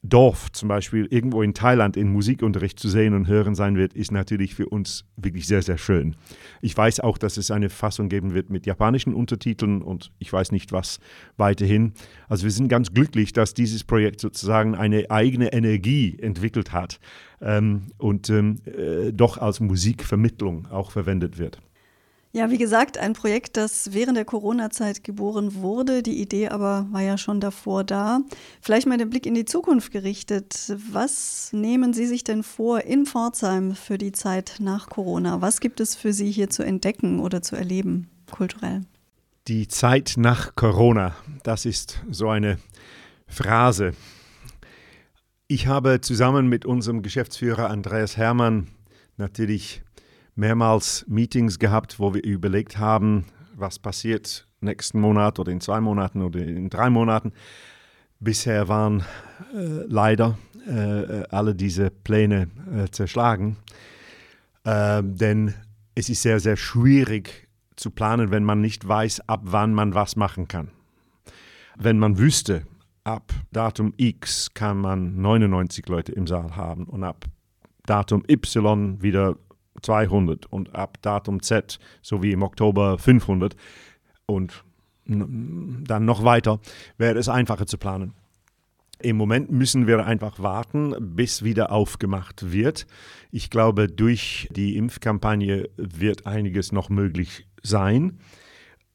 Dorf 0.01 0.51
zum 0.53 0.69
Beispiel 0.69 1.07
irgendwo 1.09 1.41
in 1.41 1.53
Thailand 1.53 1.97
in 1.97 2.11
Musikunterricht 2.11 2.79
zu 2.79 2.87
sehen 2.87 3.13
und 3.13 3.27
hören 3.27 3.53
sein 3.53 3.75
wird, 3.75 3.93
ist 3.93 4.11
natürlich 4.11 4.55
für 4.55 4.67
uns 4.67 5.03
wirklich 5.17 5.45
sehr, 5.45 5.61
sehr 5.61 5.77
schön. 5.77 6.15
Ich 6.61 6.75
weiß 6.75 7.01
auch, 7.01 7.17
dass 7.17 7.35
es 7.35 7.51
eine 7.51 7.69
Fassung 7.69 8.07
geben 8.07 8.33
wird 8.33 8.49
mit 8.49 8.65
japanischen 8.65 9.13
Untertiteln 9.13 9.81
und 9.81 10.11
ich 10.17 10.31
weiß 10.31 10.53
nicht 10.53 10.71
was 10.71 10.99
weiterhin. 11.35 11.93
Also 12.29 12.45
wir 12.45 12.51
sind 12.51 12.69
ganz 12.69 12.93
glücklich, 12.93 13.33
dass 13.33 13.53
dieses 13.53 13.83
Projekt 13.83 14.21
sozusagen 14.21 14.73
eine 14.73 15.11
eigene 15.11 15.51
Energie 15.51 16.17
entwickelt 16.17 16.71
hat 16.71 16.99
ähm, 17.41 17.87
und 17.97 18.29
ähm, 18.29 18.55
äh, 18.65 19.11
doch 19.11 19.37
als 19.37 19.59
Musikvermittlung 19.59 20.67
auch 20.67 20.91
verwendet 20.91 21.37
wird. 21.37 21.59
Ja, 22.31 22.51
wie 22.51 22.59
gesagt, 22.59 22.99
ein 22.99 23.13
Projekt, 23.13 23.57
das 23.57 23.91
während 23.91 24.15
der 24.15 24.25
Corona-Zeit 24.25 25.03
geboren 25.03 25.55
wurde. 25.55 26.03
Die 26.03 26.21
Idee 26.21 26.49
aber 26.49 26.85
war 26.91 27.01
ja 27.01 27.17
schon 27.17 27.39
davor 27.39 27.83
da. 27.83 28.19
Vielleicht 28.61 28.85
mal 28.85 28.99
den 28.99 29.09
Blick 29.09 29.25
in 29.25 29.33
die 29.33 29.45
Zukunft 29.45 29.91
gerichtet. 29.91 30.75
Was 30.91 31.49
nehmen 31.53 31.91
Sie 31.91 32.05
sich 32.05 32.23
denn 32.23 32.43
vor 32.43 32.81
in 32.81 33.07
Pforzheim 33.07 33.73
für 33.73 33.97
die 33.97 34.11
Zeit 34.11 34.57
nach 34.59 34.89
Corona? 34.89 35.41
Was 35.41 35.59
gibt 35.59 35.79
es 35.79 35.95
für 35.95 36.13
Sie 36.13 36.29
hier 36.29 36.51
zu 36.51 36.61
entdecken 36.61 37.19
oder 37.19 37.41
zu 37.41 37.55
erleben, 37.55 38.11
kulturell? 38.31 38.81
Die 39.47 39.67
Zeit 39.67 40.13
nach 40.17 40.55
Corona, 40.55 41.15
das 41.41 41.65
ist 41.65 42.03
so 42.11 42.29
eine 42.29 42.59
Phrase. 43.25 43.93
Ich 45.47 45.65
habe 45.65 45.99
zusammen 46.01 46.47
mit 46.47 46.63
unserem 46.63 47.01
Geschäftsführer 47.01 47.71
Andreas 47.71 48.17
Hermann 48.17 48.67
natürlich 49.17 49.81
mehrmals 50.39 51.05
Meetings 51.07 51.59
gehabt, 51.59 51.99
wo 51.99 52.13
wir 52.13 52.23
überlegt 52.23 52.77
haben, 52.77 53.25
was 53.55 53.77
passiert 53.77 54.47
nächsten 54.61 54.99
Monat 54.99 55.37
oder 55.37 55.51
in 55.51 55.61
zwei 55.61 55.81
Monaten 55.81 56.21
oder 56.21 56.39
in 56.39 56.69
drei 56.69 56.89
Monaten. 56.89 57.33
Bisher 58.19 58.67
waren 58.67 59.01
äh, 59.53 59.83
leider 59.87 60.37
äh, 60.65 61.23
alle 61.29 61.55
diese 61.55 61.91
Pläne 61.91 62.47
äh, 62.73 62.89
zerschlagen, 62.89 63.57
ähm, 64.65 65.15
denn 65.15 65.53
es 65.95 66.09
ist 66.09 66.21
sehr, 66.21 66.39
sehr 66.39 66.57
schwierig 66.57 67.47
zu 67.75 67.91
planen, 67.91 68.31
wenn 68.31 68.43
man 68.43 68.61
nicht 68.61 68.87
weiß, 68.87 69.27
ab 69.27 69.41
wann 69.43 69.73
man 69.73 69.93
was 69.93 70.15
machen 70.15 70.47
kann. 70.47 70.69
Wenn 71.77 71.99
man 71.99 72.17
wüsste, 72.17 72.63
ab 73.03 73.33
Datum 73.51 73.93
X 73.97 74.53
kann 74.53 74.79
man 74.79 75.21
99 75.21 75.87
Leute 75.87 76.11
im 76.11 76.27
Saal 76.27 76.55
haben 76.55 76.85
und 76.85 77.03
ab 77.03 77.25
Datum 77.85 78.23
Y 78.29 79.01
wieder 79.01 79.35
200 79.81 80.45
und 80.47 80.75
ab 80.75 80.97
Datum 81.01 81.41
Z, 81.41 81.79
so 82.01 82.21
wie 82.23 82.31
im 82.31 82.43
Oktober 82.43 82.97
500 82.97 83.55
und 84.25 84.63
dann 85.05 86.05
noch 86.05 86.23
weiter, 86.23 86.59
wäre 86.97 87.17
es 87.17 87.29
einfacher 87.29 87.65
zu 87.65 87.77
planen. 87.77 88.13
Im 89.01 89.15
Moment 89.15 89.49
müssen 89.49 89.87
wir 89.87 90.05
einfach 90.05 90.39
warten, 90.39 90.93
bis 90.99 91.43
wieder 91.43 91.71
aufgemacht 91.71 92.51
wird. 92.51 92.85
Ich 93.31 93.49
glaube, 93.49 93.87
durch 93.87 94.49
die 94.51 94.75
Impfkampagne 94.75 95.69
wird 95.77 96.25
einiges 96.25 96.73
noch 96.73 96.89
möglich 96.89 97.47
sein. 97.63 98.19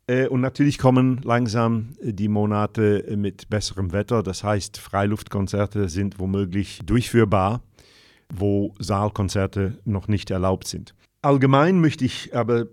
Äh, 0.06 0.28
und 0.28 0.42
natürlich 0.42 0.78
kommen 0.78 1.20
langsam 1.24 1.94
die 2.02 2.28
Monate 2.28 3.14
mit 3.16 3.48
besserem 3.48 3.92
Wetter. 3.92 4.22
Das 4.22 4.44
heißt, 4.44 4.76
Freiluftkonzerte 4.76 5.88
sind 5.88 6.18
womöglich 6.18 6.80
durchführbar 6.84 7.62
wo 8.32 8.74
Saalkonzerte 8.78 9.78
noch 9.84 10.08
nicht 10.08 10.30
erlaubt 10.30 10.66
sind. 10.66 10.94
Allgemein 11.22 11.80
möchte 11.80 12.04
ich 12.04 12.36
aber 12.36 12.66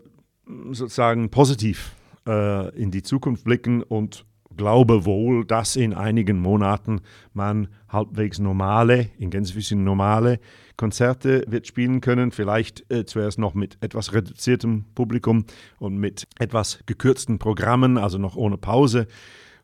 sozusagen 0.72 1.30
positiv 1.30 1.96
äh, 2.28 2.76
in 2.76 2.92
die 2.92 3.04
Zukunft 3.04 3.44
blicken 3.44 3.84
und 3.84 4.26
glaube 4.58 5.06
wohl, 5.06 5.46
dass 5.46 5.76
in 5.76 5.94
einigen 5.94 6.40
Monaten 6.40 7.02
man 7.34 7.70
halbwegs 7.88 8.40
normale, 8.40 9.10
in 9.18 9.30
Gänsefüßchen 9.30 9.84
normale 9.84 10.40
Konzerte 10.78 11.44
wird 11.48 11.68
spielen 11.68 12.02
können. 12.02 12.32
Vielleicht 12.32 12.92
äh, 12.92 13.06
zuerst 13.06 13.40
noch 13.40 13.54
mit 13.54 13.78
etwas 13.82 14.14
reduziertem 14.14 14.86
Publikum 14.96 15.46
und 15.80 15.98
mit 15.98 16.28
etwas 16.40 16.80
gekürzten 16.86 17.40
Programmen, 17.40 17.98
also 17.98 18.18
noch 18.18 18.36
ohne 18.36 18.58
Pause. 18.58 19.08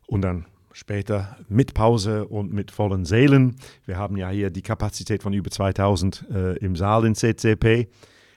Und 0.06 0.22
dann 0.22 0.46
später 0.78 1.36
mit 1.48 1.74
Pause 1.74 2.26
und 2.26 2.52
mit 2.52 2.70
vollen 2.70 3.04
Sälen. 3.04 3.56
Wir 3.84 3.96
haben 3.96 4.16
ja 4.16 4.30
hier 4.30 4.50
die 4.50 4.62
Kapazität 4.62 5.24
von 5.24 5.32
über 5.32 5.50
2000 5.50 6.26
äh, 6.30 6.56
im 6.58 6.76
Saal 6.76 7.04
in 7.04 7.16
CCP. 7.16 7.88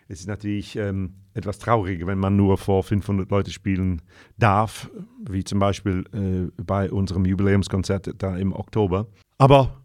Es 0.07 0.21
ist 0.21 0.27
natürlich 0.27 0.75
ähm, 0.75 1.13
etwas 1.35 1.59
trauriger, 1.59 2.07
wenn 2.07 2.17
man 2.17 2.35
nur 2.35 2.57
vor 2.57 2.83
500 2.83 3.29
Leute 3.29 3.51
spielen 3.51 4.01
darf, 4.37 4.89
wie 5.23 5.43
zum 5.43 5.59
Beispiel 5.59 6.03
äh, 6.13 6.63
bei 6.63 6.91
unserem 6.91 7.25
Jubiläumskonzert 7.25 8.15
da 8.17 8.35
im 8.35 8.53
Oktober. 8.53 9.05
Aber 9.37 9.83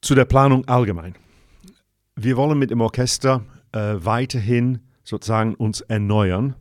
zu 0.00 0.14
der 0.14 0.24
Planung 0.24 0.66
allgemein. 0.66 1.14
Wir 2.16 2.38
wollen 2.38 2.58
mit 2.58 2.70
dem 2.70 2.80
Orchester 2.80 3.44
äh, 3.72 3.96
weiterhin 3.98 4.78
sozusagen 5.04 5.54
uns 5.54 5.82
erneuern, 5.82 6.54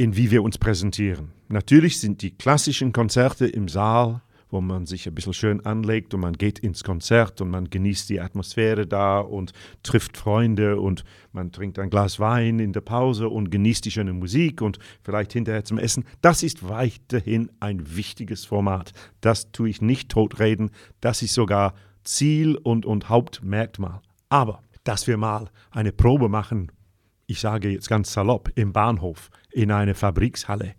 in 0.00 0.16
wie 0.16 0.30
wir 0.30 0.42
uns 0.42 0.56
präsentieren. 0.56 1.32
Natürlich 1.48 2.00
sind 2.00 2.22
die 2.22 2.30
klassischen 2.30 2.90
Konzerte 2.90 3.46
im 3.46 3.68
Saal, 3.68 4.22
wo 4.48 4.62
man 4.62 4.86
sich 4.86 5.06
ein 5.06 5.14
bisschen 5.14 5.34
schön 5.34 5.66
anlegt 5.66 6.14
und 6.14 6.20
man 6.20 6.32
geht 6.32 6.58
ins 6.58 6.82
Konzert 6.84 7.42
und 7.42 7.50
man 7.50 7.68
genießt 7.68 8.08
die 8.08 8.18
Atmosphäre 8.18 8.86
da 8.86 9.20
und 9.20 9.52
trifft 9.82 10.16
Freunde 10.16 10.80
und 10.80 11.04
man 11.32 11.52
trinkt 11.52 11.78
ein 11.78 11.90
Glas 11.90 12.18
Wein 12.18 12.60
in 12.60 12.72
der 12.72 12.80
Pause 12.80 13.28
und 13.28 13.50
genießt 13.50 13.84
die 13.84 13.90
schöne 13.90 14.14
Musik 14.14 14.62
und 14.62 14.78
vielleicht 15.02 15.34
hinterher 15.34 15.66
zum 15.66 15.76
Essen. 15.76 16.04
Das 16.22 16.42
ist 16.42 16.66
weiterhin 16.66 17.50
ein 17.60 17.94
wichtiges 17.94 18.46
Format. 18.46 18.94
Das 19.20 19.52
tue 19.52 19.68
ich 19.68 19.82
nicht 19.82 20.08
totreden. 20.08 20.70
Das 21.02 21.20
ist 21.20 21.34
sogar 21.34 21.74
Ziel 22.04 22.56
und, 22.56 22.86
und 22.86 23.10
Hauptmerkmal. 23.10 24.00
Aber 24.30 24.62
dass 24.82 25.06
wir 25.06 25.18
mal 25.18 25.50
eine 25.70 25.92
Probe 25.92 26.30
machen, 26.30 26.72
ich 27.30 27.40
sage 27.40 27.68
jetzt 27.70 27.88
ganz 27.88 28.12
salopp, 28.12 28.50
im 28.56 28.72
Bahnhof, 28.72 29.30
in 29.52 29.70
einer 29.70 29.94
Fabrikshalle, 29.94 30.74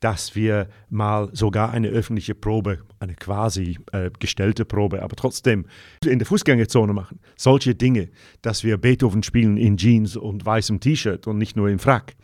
dass 0.00 0.34
wir 0.34 0.68
mal 0.88 1.28
sogar 1.32 1.70
eine 1.70 1.88
öffentliche 1.88 2.34
Probe, 2.34 2.78
eine 2.98 3.14
quasi 3.14 3.78
äh, 3.92 4.10
gestellte 4.18 4.64
Probe, 4.64 5.02
aber 5.02 5.14
trotzdem 5.14 5.66
in 6.04 6.18
der 6.18 6.26
Fußgängerzone 6.26 6.92
machen. 6.92 7.20
Solche 7.36 7.74
Dinge, 7.74 8.08
dass 8.40 8.64
wir 8.64 8.78
Beethoven 8.78 9.22
spielen 9.22 9.58
in 9.58 9.76
Jeans 9.76 10.16
und 10.16 10.44
weißem 10.44 10.80
T-Shirt 10.80 11.26
und 11.26 11.38
nicht 11.38 11.56
nur 11.56 11.68
im 11.68 11.78
Frack. 11.78 12.14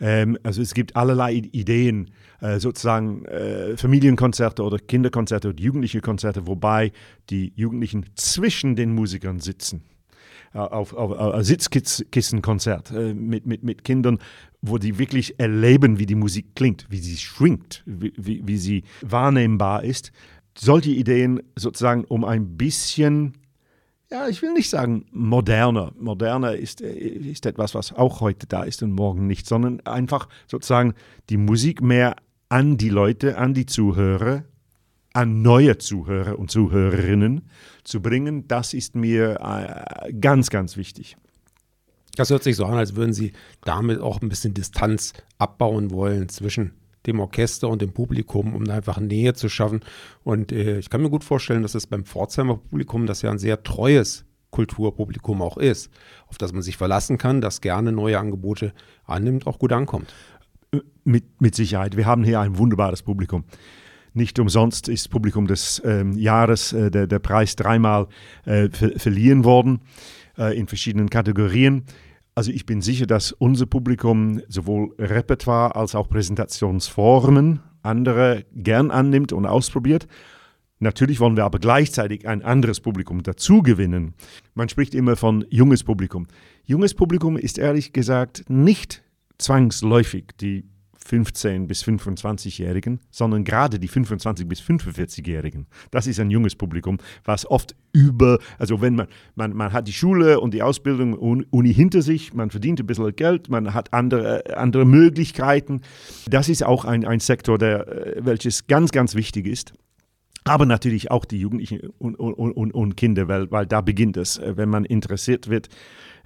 Ähm, 0.00 0.38
also 0.44 0.60
es 0.60 0.74
gibt 0.74 0.94
allerlei 0.94 1.32
Ideen, 1.32 2.10
äh, 2.40 2.60
sozusagen 2.60 3.24
äh, 3.24 3.76
Familienkonzerte 3.76 4.62
oder 4.62 4.78
Kinderkonzerte 4.78 5.48
oder 5.48 5.60
jugendliche 5.60 6.00
Konzerte, 6.02 6.46
wobei 6.46 6.92
die 7.30 7.52
Jugendlichen 7.56 8.04
zwischen 8.14 8.76
den 8.76 8.94
Musikern 8.94 9.40
sitzen 9.40 9.82
auf, 10.52 10.94
auf, 10.94 11.12
auf 11.12 11.44
Sitzkissenkonzert 11.44 12.90
äh, 12.90 13.14
mit, 13.14 13.46
mit, 13.46 13.62
mit 13.62 13.84
Kindern, 13.84 14.18
wo 14.62 14.78
die 14.78 14.98
wirklich 14.98 15.38
erleben, 15.38 15.98
wie 15.98 16.06
die 16.06 16.14
Musik 16.14 16.54
klingt, 16.54 16.86
wie 16.88 16.98
sie 16.98 17.16
schwingt, 17.16 17.82
wie, 17.86 18.12
wie, 18.16 18.46
wie 18.46 18.58
sie 18.58 18.84
wahrnehmbar 19.02 19.84
ist. 19.84 20.12
Solche 20.56 20.90
Ideen 20.90 21.42
sozusagen, 21.56 22.04
um 22.04 22.24
ein 22.24 22.56
bisschen 22.56 23.34
ja, 24.10 24.26
ich 24.26 24.40
will 24.40 24.54
nicht 24.54 24.70
sagen 24.70 25.04
moderner. 25.10 25.92
Moderner 25.98 26.54
ist, 26.54 26.80
äh, 26.80 26.94
ist 26.94 27.44
etwas, 27.44 27.74
was 27.74 27.92
auch 27.92 28.20
heute 28.20 28.46
da 28.46 28.62
ist 28.62 28.82
und 28.82 28.92
morgen 28.92 29.26
nicht, 29.26 29.46
sondern 29.46 29.80
einfach 29.80 30.28
sozusagen 30.46 30.94
die 31.28 31.36
Musik 31.36 31.82
mehr 31.82 32.16
an 32.48 32.78
die 32.78 32.88
Leute, 32.88 33.36
an 33.36 33.52
die 33.52 33.66
Zuhörer 33.66 34.44
an 35.18 35.42
neue 35.42 35.78
Zuhörer 35.78 36.38
und 36.38 36.48
Zuhörerinnen 36.48 37.50
zu 37.82 38.00
bringen, 38.00 38.46
das 38.46 38.72
ist 38.72 38.94
mir 38.94 39.40
äh, 39.40 40.12
ganz, 40.12 40.48
ganz 40.48 40.76
wichtig. 40.76 41.16
Das 42.14 42.30
hört 42.30 42.44
sich 42.44 42.54
so 42.54 42.64
an, 42.64 42.78
als 42.78 42.94
würden 42.94 43.12
Sie 43.12 43.32
damit 43.64 44.00
auch 44.00 44.22
ein 44.22 44.28
bisschen 44.28 44.54
Distanz 44.54 45.14
abbauen 45.36 45.90
wollen 45.90 46.28
zwischen 46.28 46.74
dem 47.04 47.18
Orchester 47.18 47.68
und 47.68 47.82
dem 47.82 47.92
Publikum, 47.92 48.54
um 48.54 48.70
einfach 48.70 49.00
Nähe 49.00 49.34
zu 49.34 49.48
schaffen. 49.48 49.80
Und 50.22 50.52
äh, 50.52 50.78
ich 50.78 50.88
kann 50.88 51.02
mir 51.02 51.10
gut 51.10 51.24
vorstellen, 51.24 51.62
dass 51.62 51.74
es 51.74 51.88
beim 51.88 52.04
Pforzheimer 52.04 52.56
Publikum, 52.56 53.06
das 53.06 53.22
ja 53.22 53.32
ein 53.32 53.38
sehr 53.38 53.64
treues 53.64 54.24
Kulturpublikum 54.50 55.42
auch 55.42 55.56
ist, 55.56 55.90
auf 56.28 56.38
das 56.38 56.52
man 56.52 56.62
sich 56.62 56.76
verlassen 56.76 57.18
kann, 57.18 57.40
das 57.40 57.60
gerne 57.60 57.90
neue 57.90 58.20
Angebote 58.20 58.72
annimmt, 59.04 59.48
auch 59.48 59.58
gut 59.58 59.72
ankommt. 59.72 60.14
Äh, 60.72 60.78
mit, 61.02 61.40
mit 61.40 61.56
Sicherheit. 61.56 61.96
Wir 61.96 62.06
haben 62.06 62.22
hier 62.22 62.38
ein 62.38 62.56
wunderbares 62.56 63.02
Publikum. 63.02 63.42
Nicht 64.14 64.38
umsonst 64.38 64.88
ist 64.88 65.10
Publikum 65.10 65.46
des 65.46 65.82
ähm, 65.84 66.12
Jahres 66.12 66.72
äh, 66.72 66.90
der, 66.90 67.06
der 67.06 67.18
Preis 67.18 67.56
dreimal 67.56 68.08
äh, 68.44 68.68
ver 68.70 68.92
verliehen 68.98 69.44
worden 69.44 69.80
äh, 70.36 70.58
in 70.58 70.66
verschiedenen 70.66 71.10
Kategorien. 71.10 71.84
Also 72.34 72.52
ich 72.52 72.66
bin 72.66 72.80
sicher, 72.80 73.06
dass 73.06 73.32
unser 73.32 73.66
Publikum 73.66 74.40
sowohl 74.48 74.94
Repertoire 74.98 75.74
als 75.74 75.94
auch 75.94 76.08
Präsentationsformen 76.08 77.60
andere 77.82 78.44
gern 78.54 78.90
annimmt 78.90 79.32
und 79.32 79.46
ausprobiert. 79.46 80.06
Natürlich 80.80 81.18
wollen 81.18 81.36
wir 81.36 81.44
aber 81.44 81.58
gleichzeitig 81.58 82.28
ein 82.28 82.42
anderes 82.42 82.80
Publikum 82.80 83.22
dazu 83.24 83.62
gewinnen. 83.62 84.14
Man 84.54 84.68
spricht 84.68 84.94
immer 84.94 85.16
von 85.16 85.44
junges 85.50 85.82
Publikum. 85.82 86.28
Junges 86.64 86.94
Publikum 86.94 87.36
ist 87.36 87.58
ehrlich 87.58 87.92
gesagt 87.92 88.44
nicht 88.48 89.02
zwangsläufig 89.38 90.26
die 90.40 90.64
15- 91.08 91.66
bis 91.66 91.82
25-Jährigen, 91.84 93.00
sondern 93.10 93.44
gerade 93.44 93.78
die 93.78 93.88
25- 93.88 94.44
bis 94.44 94.60
45-Jährigen. 94.60 95.66
Das 95.90 96.06
ist 96.06 96.20
ein 96.20 96.30
junges 96.30 96.54
Publikum, 96.54 96.98
was 97.24 97.46
oft 97.46 97.74
über, 97.92 98.38
also 98.58 98.80
wenn 98.80 98.94
man, 98.94 99.08
man, 99.34 99.54
man 99.54 99.72
hat 99.72 99.88
die 99.88 99.92
Schule 99.92 100.40
und 100.40 100.52
die 100.52 100.62
Ausbildung 100.62 101.14
Uni 101.14 101.72
hinter 101.72 102.02
sich, 102.02 102.34
man 102.34 102.50
verdient 102.50 102.80
ein 102.80 102.86
bisschen 102.86 103.16
Geld, 103.16 103.48
man 103.48 103.72
hat 103.74 103.92
andere, 103.92 104.56
andere 104.56 104.84
Möglichkeiten. 104.84 105.80
Das 106.28 106.48
ist 106.48 106.62
auch 106.62 106.84
ein, 106.84 107.04
ein 107.04 107.20
Sektor, 107.20 107.58
der, 107.58 107.88
äh, 107.88 108.24
welches 108.24 108.66
ganz, 108.66 108.90
ganz 108.90 109.14
wichtig 109.14 109.46
ist. 109.46 109.72
aber 110.44 110.66
natürlich 110.66 111.10
auch 111.10 111.24
die 111.24 111.38
Jugendlichen 111.38 111.80
und, 111.98 112.14
und, 112.14 112.32
und, 112.34 112.72
und 112.72 112.96
Kinder, 112.96 113.28
weil, 113.28 113.50
weil 113.50 113.66
da 113.66 113.80
beginnt 113.80 114.16
es. 114.16 114.38
Äh, 114.38 114.56
wenn 114.56 114.68
man 114.68 114.84
interessiert 114.84 115.48
wird 115.48 115.68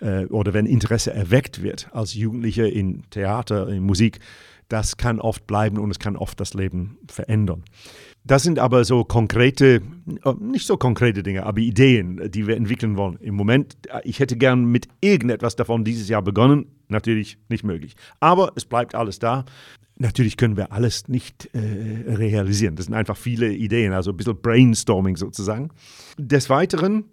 äh, 0.01 0.27
oder 0.27 0.55
wenn 0.55 0.67
Interesse 0.67 1.13
erweckt 1.13 1.63
wird 1.63 1.89
als 1.93 2.15
Jugendlicher 2.15 2.71
in 2.71 3.03
Theater, 3.11 3.69
in 3.69 3.83
Musik, 3.85 4.19
das 4.73 4.97
kann 4.97 5.21
oft 5.21 5.47
bleiben 5.47 5.79
und 5.79 5.91
es 5.91 5.99
kann 5.99 6.17
oft 6.17 6.41
das 6.41 6.55
Leben 6.55 6.97
verändern. 7.07 7.63
Das 8.25 8.43
sind 8.43 8.59
aber 8.59 8.85
so 8.85 9.05
konkrete, 9.05 9.83
äh, 10.25 10.33
nicht 10.41 10.67
so 10.67 10.79
konkrete 10.79 11.23
Dinge, 11.23 11.45
aber 11.45 11.59
Ideen, 11.59 12.31
die 12.31 12.47
wir 12.47 12.57
entwickeln 12.57 12.97
wollen. 12.97 13.19
Im 13.21 13.35
Moment, 13.35 13.77
äh, 13.89 14.01
ich 14.05 14.19
hätte 14.19 14.37
gern 14.37 14.65
mit 14.65 14.89
irgendetwas 15.03 15.57
davon 15.57 15.85
dieses 15.85 16.09
Jahr 16.09 16.23
begonnen. 16.23 16.67
Natürlich 16.89 17.37
nicht 17.51 17.65
möglich. 17.65 17.97
Aber 18.21 18.53
es 18.55 18.65
bleibt 18.65 18.95
alles 18.95 19.19
da. 19.19 19.45
Natürlich 19.99 20.39
können 20.39 20.57
wir 20.57 20.73
alles 20.73 21.07
nicht 21.09 21.51
äh, 21.53 21.59
realisieren. 22.15 22.77
Das 22.77 22.87
sind 22.87 22.95
einfach 22.95 23.17
viele 23.17 23.53
Ideen, 23.53 23.93
also 23.93 24.13
ein 24.13 24.17
bisschen 24.17 24.41
Brainstorming 24.41 25.17
sozusagen. 25.17 25.69
Des 26.17 26.49
Weiteren 26.49 27.05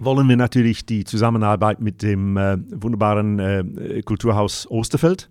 wollen 0.00 0.28
wir 0.28 0.36
natürlich 0.36 0.84
die 0.84 1.04
Zusammenarbeit 1.04 1.80
mit 1.80 2.02
dem 2.02 2.36
äh, 2.36 2.58
wunderbaren 2.70 3.38
äh, 3.38 4.02
Kulturhaus 4.02 4.68
Osterfeld 4.68 5.30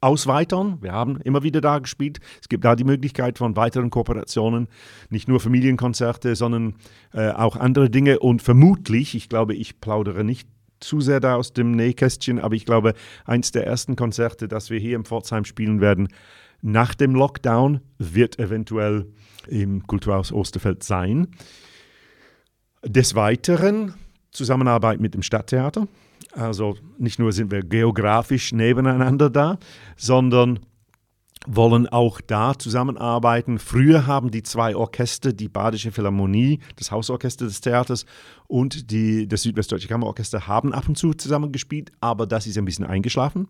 ausweitern. 0.00 0.78
Wir 0.80 0.92
haben 0.92 1.20
immer 1.20 1.42
wieder 1.42 1.60
da 1.60 1.78
gespielt. 1.78 2.20
Es 2.40 2.48
gibt 2.48 2.64
da 2.64 2.76
die 2.76 2.84
Möglichkeit 2.84 3.38
von 3.38 3.56
weiteren 3.56 3.90
Kooperationen, 3.90 4.68
nicht 5.10 5.28
nur 5.28 5.40
Familienkonzerte, 5.40 6.36
sondern 6.36 6.74
äh, 7.12 7.30
auch 7.30 7.56
andere 7.56 7.90
Dinge. 7.90 8.20
Und 8.20 8.42
vermutlich, 8.42 9.14
ich 9.14 9.28
glaube, 9.28 9.54
ich 9.54 9.80
plaudere 9.80 10.24
nicht 10.24 10.48
zu 10.80 11.00
sehr 11.00 11.20
da 11.20 11.34
aus 11.34 11.52
dem 11.52 11.72
Nähkästchen, 11.72 12.38
aber 12.38 12.54
ich 12.54 12.64
glaube, 12.64 12.94
eins 13.24 13.50
der 13.50 13.66
ersten 13.66 13.96
Konzerte, 13.96 14.46
das 14.46 14.70
wir 14.70 14.78
hier 14.78 14.94
im 14.94 15.04
Pforzheim 15.04 15.44
spielen 15.44 15.80
werden, 15.80 16.08
nach 16.60 16.94
dem 16.94 17.14
Lockdown, 17.14 17.80
wird 17.98 18.38
eventuell 18.38 19.06
im 19.48 19.86
Kulturhaus 19.86 20.32
Osterfeld 20.32 20.82
sein. 20.82 21.28
Des 22.84 23.14
Weiteren 23.14 23.94
Zusammenarbeit 24.30 25.00
mit 25.00 25.14
dem 25.14 25.22
Stadttheater. 25.22 25.88
Also 26.32 26.76
nicht 26.98 27.18
nur 27.18 27.32
sind 27.32 27.50
wir 27.50 27.62
geografisch 27.62 28.52
nebeneinander 28.52 29.30
da, 29.30 29.58
sondern 29.96 30.60
wollen 31.46 31.86
auch 31.88 32.20
da 32.20 32.58
zusammenarbeiten. 32.58 33.58
Früher 33.58 34.06
haben 34.06 34.30
die 34.30 34.42
zwei 34.42 34.76
Orchester, 34.76 35.32
die 35.32 35.48
Badische 35.48 35.92
Philharmonie, 35.92 36.60
das 36.76 36.90
Hausorchester 36.90 37.46
des 37.46 37.60
Theaters 37.60 38.04
und 38.46 38.90
die, 38.90 39.26
das 39.26 39.42
Südwestdeutsche 39.42 39.88
Kammerorchester, 39.88 40.46
haben 40.46 40.74
ab 40.74 40.88
und 40.88 40.96
zu 40.98 41.14
zusammengespielt, 41.14 41.92
aber 42.00 42.26
das 42.26 42.46
ist 42.46 42.58
ein 42.58 42.64
bisschen 42.64 42.86
eingeschlafen. 42.86 43.48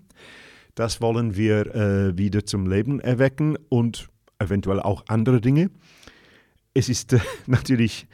Das 0.75 1.01
wollen 1.01 1.37
wir 1.37 1.75
äh, 1.75 2.17
wieder 2.17 2.47
zum 2.47 2.69
Leben 2.69 3.01
erwecken 3.01 3.57
und 3.69 4.09
eventuell 4.38 4.81
auch 4.81 5.05
andere 5.09 5.41
Dinge. 5.41 5.71
Es 6.75 6.88
ist 6.88 7.14
äh, 7.14 7.21
natürlich 7.47 8.07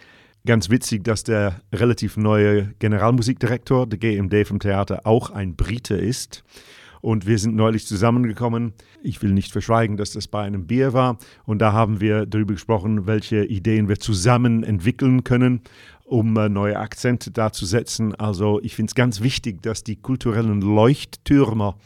ganz 0.47 0.69
witzig, 0.69 1.05
dass 1.05 1.25
der 1.25 1.61
relativ 1.73 2.17
neue 2.17 2.75
Generalmusikdirektor 2.79 3.87
der 3.87 3.99
GMD 3.99 4.47
vom 4.47 4.59
Theater 4.59 5.03
auch 5.05 5.31
ein 5.31 5.57
Brite 5.57 5.97
ist. 5.97 6.45
Und 7.01 7.27
wir 7.27 7.39
sind 7.39 7.55
neulich 7.55 7.87
zusammengekommen. 7.87 8.73
Ich 9.03 9.21
will 9.23 9.33
nicht 9.33 9.53
verschweigen, 9.53 9.99
dass 9.99 10.13
das 10.13 10.27
bei 10.27 10.43
einem 10.43 10.67
Bier 10.67 10.95
war. 10.95 11.19
Und 11.45 11.59
da 11.59 11.73
haben 11.73 12.01
wir 12.01 12.25
darüber 12.25 12.55
gesprochen, 12.55 13.07
welche 13.07 13.45
Ideen 13.45 13.89
wir 13.89 13.99
zusammen 13.99 14.65
entwickeln 14.65 15.23
können, 15.23 15.61
um 16.05 16.37
äh, 16.37 16.49
neue 16.49 16.79
Akzente 16.79 17.31
da 17.31 17.53
zu 17.53 17.67
setzen. 17.67 18.15
Also 18.15 18.59
ich 18.63 18.75
finde 18.75 18.91
es 18.91 18.95
ganz 18.95 19.21
wichtig, 19.21 19.63
dass 19.63 19.85
die 19.85 19.97
kulturellen 19.97 20.63
Leuchttürmer 20.63 21.77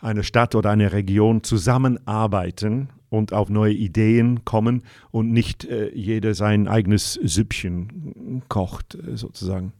einer 0.00 0.22
Stadt 0.22 0.54
oder 0.54 0.70
einer 0.70 0.92
Region 0.92 1.42
zusammenarbeiten 1.42 2.88
und 3.10 3.32
auf 3.32 3.48
neue 3.48 3.74
Ideen 3.74 4.44
kommen 4.44 4.82
und 5.10 5.32
nicht 5.32 5.64
äh, 5.64 5.90
jeder 5.94 6.34
sein 6.34 6.68
eigenes 6.68 7.14
Süppchen 7.14 8.42
kocht, 8.48 8.94
äh, 8.94 9.16
sozusagen. 9.16 9.72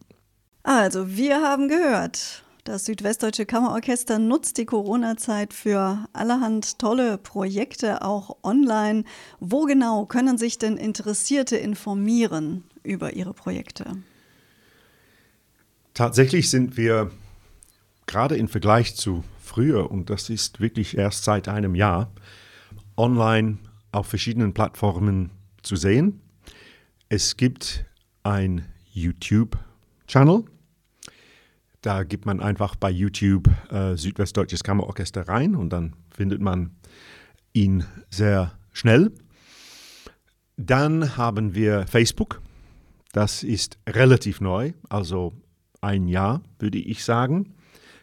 Also, 0.62 1.16
wir 1.16 1.40
haben 1.40 1.68
gehört. 1.68 2.44
Das 2.64 2.85
Südwestdeutsche 2.85 3.46
Kammerorchester 3.46 4.18
nutzt 4.18 4.59
die 4.59 4.66
Corona-Zeit 4.66 5.54
für 5.54 6.04
allerhand 6.12 6.78
tolle 6.78 7.16
Projekte, 7.16 8.02
auch 8.02 8.37
online. 8.42 9.04
Wo 9.38 9.64
genau 9.64 10.04
können 10.04 10.37
sich 10.37 10.59
denn 10.59 10.76
Interessierte 10.76 11.56
informieren 11.56 12.64
über 12.83 13.14
ihre 13.14 13.33
Projekte? 13.33 13.96
Tatsächlich 15.94 16.50
sind 16.50 16.76
wir 16.76 17.11
gerade 18.06 18.37
im 18.37 18.48
Vergleich 18.48 18.94
zu 18.94 19.24
früher, 19.50 19.90
und 19.90 20.10
das 20.10 20.30
ist 20.30 20.60
wirklich 20.60 20.96
erst 20.96 21.24
seit 21.24 21.48
einem 21.48 21.74
Jahr, 21.74 22.12
online 22.96 23.58
auf 23.90 24.06
verschiedenen 24.06 24.54
Plattformen 24.54 25.30
zu 25.62 25.74
sehen. 25.74 26.20
Es 27.08 27.36
gibt 27.36 27.84
ein 28.22 28.64
YouTube-Channel. 28.92 30.44
Da 31.82 32.04
gibt 32.04 32.26
man 32.26 32.40
einfach 32.40 32.76
bei 32.76 32.90
YouTube 32.90 33.48
äh, 33.70 33.96
Südwestdeutsches 33.96 34.62
Kammerorchester 34.62 35.26
rein 35.26 35.56
und 35.56 35.70
dann 35.70 35.96
findet 36.14 36.40
man 36.40 36.76
ihn 37.52 37.84
sehr 38.10 38.52
schnell. 38.72 39.10
Dann 40.56 41.16
haben 41.16 41.54
wir 41.54 41.86
Facebook. 41.88 42.40
Das 43.12 43.42
ist 43.42 43.78
relativ 43.88 44.40
neu, 44.40 44.74
also 44.88 45.32
ein 45.80 46.06
Jahr 46.06 46.42
würde 46.60 46.78
ich 46.78 47.02
sagen. 47.02 47.54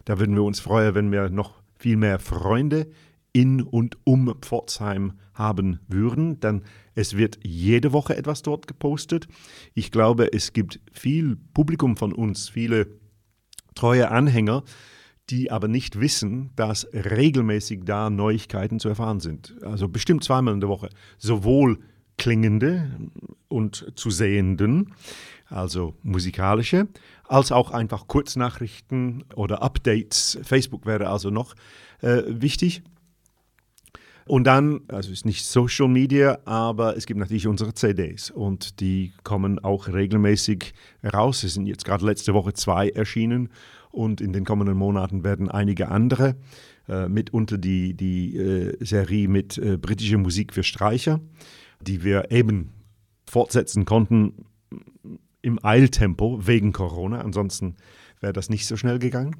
Da 0.07 0.19
würden 0.19 0.35
wir 0.35 0.43
uns 0.43 0.61
freuen, 0.61 0.95
wenn 0.95 1.11
wir 1.11 1.29
noch 1.29 1.61
viel 1.75 1.97
mehr 1.97 2.17
Freunde 2.17 2.87
in 3.33 3.61
und 3.61 3.97
um 4.05 4.33
Pforzheim 4.39 5.19
haben 5.33 5.81
würden, 5.89 6.39
denn 6.39 6.63
es 6.95 7.17
wird 7.17 7.39
jede 7.43 7.91
Woche 7.91 8.15
etwas 8.15 8.41
dort 8.41 8.67
gepostet. 8.67 9.27
Ich 9.73 9.91
glaube, 9.91 10.31
es 10.31 10.53
gibt 10.53 10.79
viel 10.93 11.35
Publikum 11.53 11.97
von 11.97 12.13
uns, 12.13 12.47
viele 12.47 12.87
treue 13.75 14.09
Anhänger, 14.09 14.63
die 15.29 15.51
aber 15.51 15.67
nicht 15.67 15.99
wissen, 15.99 16.51
dass 16.55 16.87
regelmäßig 16.93 17.81
da 17.83 18.09
Neuigkeiten 18.09 18.79
zu 18.79 18.87
erfahren 18.87 19.19
sind. 19.19 19.57
Also 19.61 19.89
bestimmt 19.89 20.23
zweimal 20.23 20.53
in 20.53 20.61
der 20.61 20.69
Woche. 20.69 20.87
Sowohl 21.17 21.79
klingende 22.17 22.97
und 23.49 23.91
zu 23.95 24.09
sehenden, 24.09 24.93
also 25.49 25.95
musikalische, 26.03 26.87
als 27.25 27.51
auch 27.51 27.71
einfach 27.71 28.07
Kurznachrichten 28.07 29.23
oder 29.35 29.61
Updates. 29.61 30.39
Facebook 30.43 30.85
wäre 30.85 31.09
also 31.09 31.29
noch 31.29 31.55
äh, 32.01 32.23
wichtig. 32.27 32.83
Und 34.25 34.43
dann, 34.43 34.81
also 34.89 35.11
ist 35.11 35.25
nicht 35.25 35.45
Social 35.45 35.87
Media, 35.87 36.39
aber 36.43 36.97
es 36.97 37.05
gibt 37.05 37.17
natürlich 37.19 37.47
unsere 37.47 37.73
CDs 37.73 38.29
und 38.29 38.81
die 38.81 39.13
kommen 39.23 39.57
auch 39.59 39.87
regelmäßig 39.87 40.73
raus. 41.13 41.43
Es 41.43 41.53
sind 41.53 41.65
jetzt 41.65 41.85
gerade 41.85 42.05
letzte 42.05 42.33
Woche 42.33 42.51
zwei 42.51 42.89
erschienen 42.89 43.49
und 43.89 44.19
in 44.19 44.33
den 44.33 44.43
kommenden 44.43 44.75
Monaten 44.77 45.23
werden 45.23 45.49
einige 45.49 45.87
andere, 45.87 46.35
äh, 46.89 47.07
mitunter 47.07 47.57
die, 47.57 47.93
die 47.93 48.35
äh, 48.35 48.75
Serie 48.83 49.29
mit 49.29 49.57
äh, 49.57 49.77
britischer 49.77 50.17
Musik 50.17 50.53
für 50.53 50.63
Streicher, 50.63 51.21
die 51.79 52.03
wir 52.03 52.29
eben 52.29 52.73
fortsetzen 53.25 53.85
konnten 53.85 54.45
im 55.41 55.63
Eiltempo 55.63 56.45
wegen 56.45 56.73
Corona. 56.73 57.21
Ansonsten 57.21 57.75
wäre 58.19 58.33
das 58.33 58.49
nicht 58.49 58.65
so 58.67 58.77
schnell 58.77 58.99
gegangen. 58.99 59.35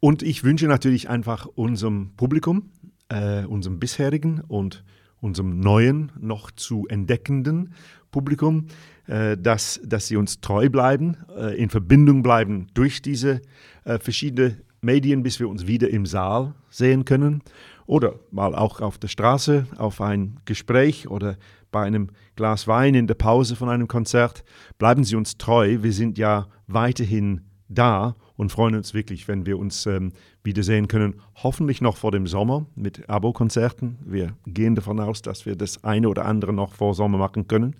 Und 0.00 0.22
ich 0.22 0.44
wünsche 0.44 0.66
natürlich 0.66 1.08
einfach 1.08 1.46
unserem 1.46 2.10
Publikum, 2.16 2.70
äh, 3.08 3.44
unserem 3.44 3.78
bisherigen 3.78 4.40
und 4.40 4.84
unserem 5.20 5.58
neuen, 5.58 6.12
noch 6.20 6.50
zu 6.50 6.86
entdeckenden 6.88 7.72
Publikum, 8.10 8.66
äh, 9.06 9.36
dass, 9.38 9.80
dass 9.82 10.06
sie 10.06 10.16
uns 10.16 10.40
treu 10.40 10.68
bleiben, 10.68 11.16
äh, 11.34 11.56
in 11.56 11.70
Verbindung 11.70 12.22
bleiben 12.22 12.66
durch 12.74 13.00
diese 13.00 13.40
äh, 13.84 13.98
verschiedenen 13.98 14.60
Medien, 14.82 15.22
bis 15.22 15.40
wir 15.40 15.48
uns 15.48 15.66
wieder 15.66 15.88
im 15.88 16.04
Saal 16.04 16.54
sehen 16.68 17.06
können 17.06 17.42
oder 17.86 18.14
mal 18.30 18.54
auch 18.54 18.80
auf 18.80 18.98
der 18.98 19.08
Straße, 19.08 19.66
auf 19.76 20.00
ein 20.00 20.40
Gespräch 20.44 21.08
oder 21.08 21.36
bei 21.70 21.82
einem 21.82 22.10
Glas 22.36 22.68
Wein 22.68 22.94
in 22.94 23.06
der 23.06 23.14
Pause 23.14 23.56
von 23.56 23.68
einem 23.68 23.88
Konzert. 23.88 24.44
Bleiben 24.78 25.04
Sie 25.04 25.16
uns 25.16 25.36
treu, 25.38 25.78
wir 25.82 25.92
sind 25.92 26.18
ja 26.18 26.46
weiterhin 26.66 27.42
da 27.68 28.16
und 28.36 28.50
freuen 28.50 28.74
uns 28.74 28.94
wirklich, 28.94 29.28
wenn 29.28 29.46
wir 29.46 29.58
uns 29.58 29.86
ähm, 29.86 30.12
wiedersehen 30.42 30.88
können. 30.88 31.20
Hoffentlich 31.42 31.80
noch 31.80 31.96
vor 31.96 32.12
dem 32.12 32.26
Sommer 32.26 32.66
mit 32.74 33.08
Abo-Konzerten. 33.08 33.98
Wir 34.04 34.36
gehen 34.46 34.74
davon 34.74 35.00
aus, 35.00 35.22
dass 35.22 35.46
wir 35.46 35.56
das 35.56 35.82
eine 35.84 36.08
oder 36.08 36.26
andere 36.26 36.52
noch 36.52 36.74
vor 36.74 36.94
Sommer 36.94 37.18
machen 37.18 37.48
können. 37.48 37.76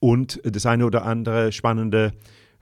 Und 0.00 0.40
das 0.44 0.66
eine 0.66 0.86
oder 0.86 1.04
andere 1.04 1.50
spannende 1.52 2.12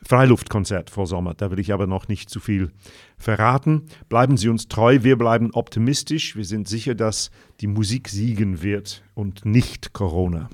Freiluftkonzert 0.03 0.91
vor 0.91 1.07
Sommer. 1.07 1.35
Da 1.35 1.51
will 1.51 1.59
ich 1.59 1.73
aber 1.73 1.87
noch 1.87 2.09
nicht 2.09 2.31
zu 2.31 2.41
viel 2.41 2.71
verraten. 3.19 3.87
Bleiben 4.09 4.37
Sie 4.37 4.49
uns 4.49 4.69
treu, 4.69 4.99
wir 5.03 5.17
bleiben 5.17 5.51
optimistisch. 5.53 6.37
Wir 6.37 6.45
sind 6.45 6.69
sicher, 6.69 6.95
dass 6.95 7.31
die 7.61 7.67
Musik 7.67 8.09
siegen 8.09 8.63
wird 8.63 9.03
und 9.15 9.45
nicht 9.45 9.93
Corona. 9.93 10.49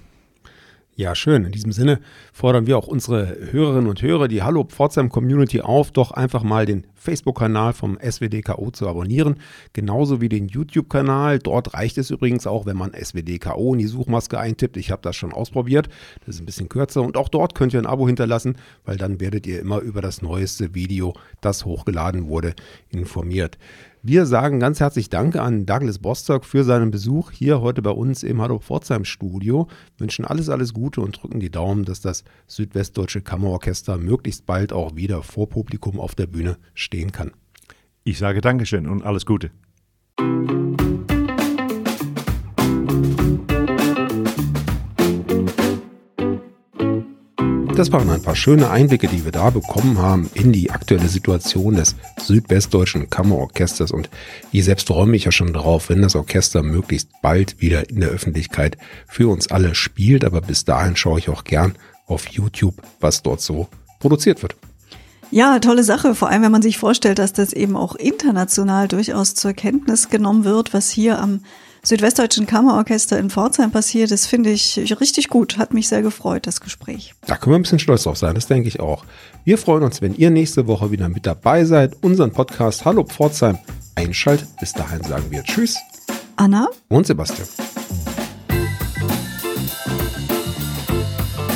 Ja, 0.94 1.14
schön. 1.14 1.46
In 1.46 1.52
diesem 1.52 1.72
Sinne 1.72 2.00
fordern 2.34 2.66
wir 2.66 2.76
auch 2.76 2.86
unsere 2.86 3.50
Hörerinnen 3.50 3.88
und 3.88 4.02
Hörer, 4.02 4.28
die 4.28 4.42
Hallo 4.42 4.64
Pforzheim 4.64 5.08
Community 5.08 5.62
auf, 5.62 5.90
doch 5.90 6.10
einfach 6.10 6.42
mal 6.42 6.66
den 6.66 6.86
Facebook-Kanal 6.96 7.72
vom 7.72 7.98
SWDKO 7.98 8.70
zu 8.72 8.86
abonnieren, 8.86 9.36
genauso 9.72 10.20
wie 10.20 10.28
den 10.28 10.48
YouTube-Kanal. 10.48 11.38
Dort 11.38 11.72
reicht 11.72 11.96
es 11.96 12.10
übrigens 12.10 12.46
auch, 12.46 12.66
wenn 12.66 12.76
man 12.76 12.92
SWDKO 12.92 13.72
in 13.72 13.78
die 13.78 13.86
Suchmaske 13.86 14.38
eintippt. 14.38 14.76
Ich 14.76 14.90
habe 14.90 15.00
das 15.00 15.16
schon 15.16 15.32
ausprobiert. 15.32 15.88
Das 16.26 16.34
ist 16.34 16.42
ein 16.42 16.46
bisschen 16.46 16.68
kürzer 16.68 17.00
und 17.00 17.16
auch 17.16 17.30
dort 17.30 17.54
könnt 17.54 17.72
ihr 17.72 17.80
ein 17.80 17.86
Abo 17.86 18.06
hinterlassen, 18.06 18.58
weil 18.84 18.98
dann 18.98 19.18
werdet 19.18 19.46
ihr 19.46 19.60
immer 19.60 19.78
über 19.78 20.02
das 20.02 20.20
neueste 20.20 20.74
Video, 20.74 21.14
das 21.40 21.64
hochgeladen 21.64 22.28
wurde, 22.28 22.54
informiert. 22.90 23.56
Wir 24.04 24.26
sagen 24.26 24.58
ganz 24.58 24.80
herzlich 24.80 25.10
Danke 25.10 25.40
an 25.42 25.64
Douglas 25.64 26.00
Bostock 26.00 26.44
für 26.44 26.64
seinen 26.64 26.90
Besuch 26.90 27.30
hier 27.30 27.60
heute 27.60 27.82
bei 27.82 27.92
uns 27.92 28.24
im 28.24 28.42
Hallo 28.42 28.58
Pforzheim 28.58 29.04
Studio. 29.04 29.68
Wünschen 29.96 30.24
alles, 30.24 30.48
alles 30.48 30.74
Gute 30.74 31.00
und 31.00 31.22
drücken 31.22 31.38
die 31.38 31.52
Daumen, 31.52 31.84
dass 31.84 32.00
das 32.00 32.24
Südwestdeutsche 32.48 33.20
Kammerorchester 33.20 33.98
möglichst 33.98 34.44
bald 34.44 34.72
auch 34.72 34.96
wieder 34.96 35.22
vor 35.22 35.48
Publikum 35.48 36.00
auf 36.00 36.16
der 36.16 36.26
Bühne 36.26 36.56
stehen 36.74 37.12
kann. 37.12 37.30
Ich 38.02 38.18
sage 38.18 38.40
Dankeschön 38.40 38.88
und 38.88 39.04
alles 39.04 39.24
Gute. 39.24 39.52
Das 47.76 47.90
waren 47.90 48.10
ein 48.10 48.22
paar 48.22 48.36
schöne 48.36 48.70
Einblicke, 48.70 49.08
die 49.08 49.24
wir 49.24 49.32
da 49.32 49.48
bekommen 49.48 49.96
haben 49.96 50.28
in 50.34 50.52
die 50.52 50.70
aktuelle 50.70 51.08
Situation 51.08 51.74
des 51.76 51.96
Südwestdeutschen 52.20 53.08
Kammerorchesters. 53.08 53.92
Und 53.92 54.10
ich 54.52 54.66
selbst 54.66 54.88
freue 54.88 55.06
mich 55.06 55.24
ja 55.24 55.32
schon 55.32 55.54
darauf, 55.54 55.88
wenn 55.88 56.02
das 56.02 56.14
Orchester 56.14 56.62
möglichst 56.62 57.08
bald 57.22 57.60
wieder 57.62 57.88
in 57.88 58.00
der 58.00 58.10
Öffentlichkeit 58.10 58.76
für 59.08 59.28
uns 59.28 59.50
alle 59.50 59.74
spielt. 59.74 60.24
Aber 60.24 60.42
bis 60.42 60.66
dahin 60.66 60.96
schaue 60.96 61.18
ich 61.18 61.30
auch 61.30 61.44
gern 61.44 61.74
auf 62.06 62.28
YouTube, 62.28 62.74
was 63.00 63.22
dort 63.22 63.40
so 63.40 63.68
produziert 64.00 64.42
wird. 64.42 64.54
Ja, 65.30 65.58
tolle 65.58 65.82
Sache. 65.82 66.14
Vor 66.14 66.28
allem, 66.28 66.42
wenn 66.42 66.52
man 66.52 66.60
sich 66.60 66.76
vorstellt, 66.76 67.18
dass 67.18 67.32
das 67.32 67.54
eben 67.54 67.74
auch 67.74 67.94
international 67.94 68.86
durchaus 68.86 69.34
zur 69.34 69.54
Kenntnis 69.54 70.10
genommen 70.10 70.44
wird, 70.44 70.74
was 70.74 70.90
hier 70.90 71.18
am 71.18 71.40
Südwestdeutschen 71.84 72.46
Kammerorchester 72.46 73.18
in 73.18 73.28
Pforzheim 73.28 73.72
passiert. 73.72 74.12
Das 74.12 74.26
finde 74.26 74.50
ich 74.50 74.76
richtig 75.00 75.28
gut. 75.28 75.58
Hat 75.58 75.74
mich 75.74 75.88
sehr 75.88 76.00
gefreut, 76.00 76.46
das 76.46 76.60
Gespräch. 76.60 77.12
Da 77.26 77.36
können 77.36 77.54
wir 77.54 77.58
ein 77.58 77.62
bisschen 77.62 77.80
stolz 77.80 78.04
drauf 78.04 78.16
sein, 78.16 78.36
das 78.36 78.46
denke 78.46 78.68
ich 78.68 78.78
auch. 78.78 79.04
Wir 79.44 79.58
freuen 79.58 79.82
uns, 79.82 80.00
wenn 80.00 80.14
ihr 80.14 80.30
nächste 80.30 80.68
Woche 80.68 80.92
wieder 80.92 81.08
mit 81.08 81.26
dabei 81.26 81.64
seid, 81.64 81.96
unseren 82.02 82.30
Podcast 82.30 82.84
Hallo 82.84 83.02
Pforzheim 83.02 83.58
einschaltet. 83.96 84.48
Bis 84.60 84.72
dahin 84.72 85.02
sagen 85.02 85.24
wir 85.30 85.42
Tschüss. 85.42 85.76
Anna 86.36 86.68
und 86.88 87.04
Sebastian. 87.04 87.48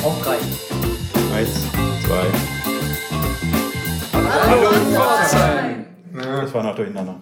Auf 0.03 0.21
drei. 0.23 0.37
Eins, 1.37 1.49
zwei. 2.05 2.27
Hallo 4.11 4.71
Pforzheim. 4.93 5.85
Das 6.13 6.53
war 6.53 6.63
noch 6.63 6.75
durcheinander. 6.75 7.15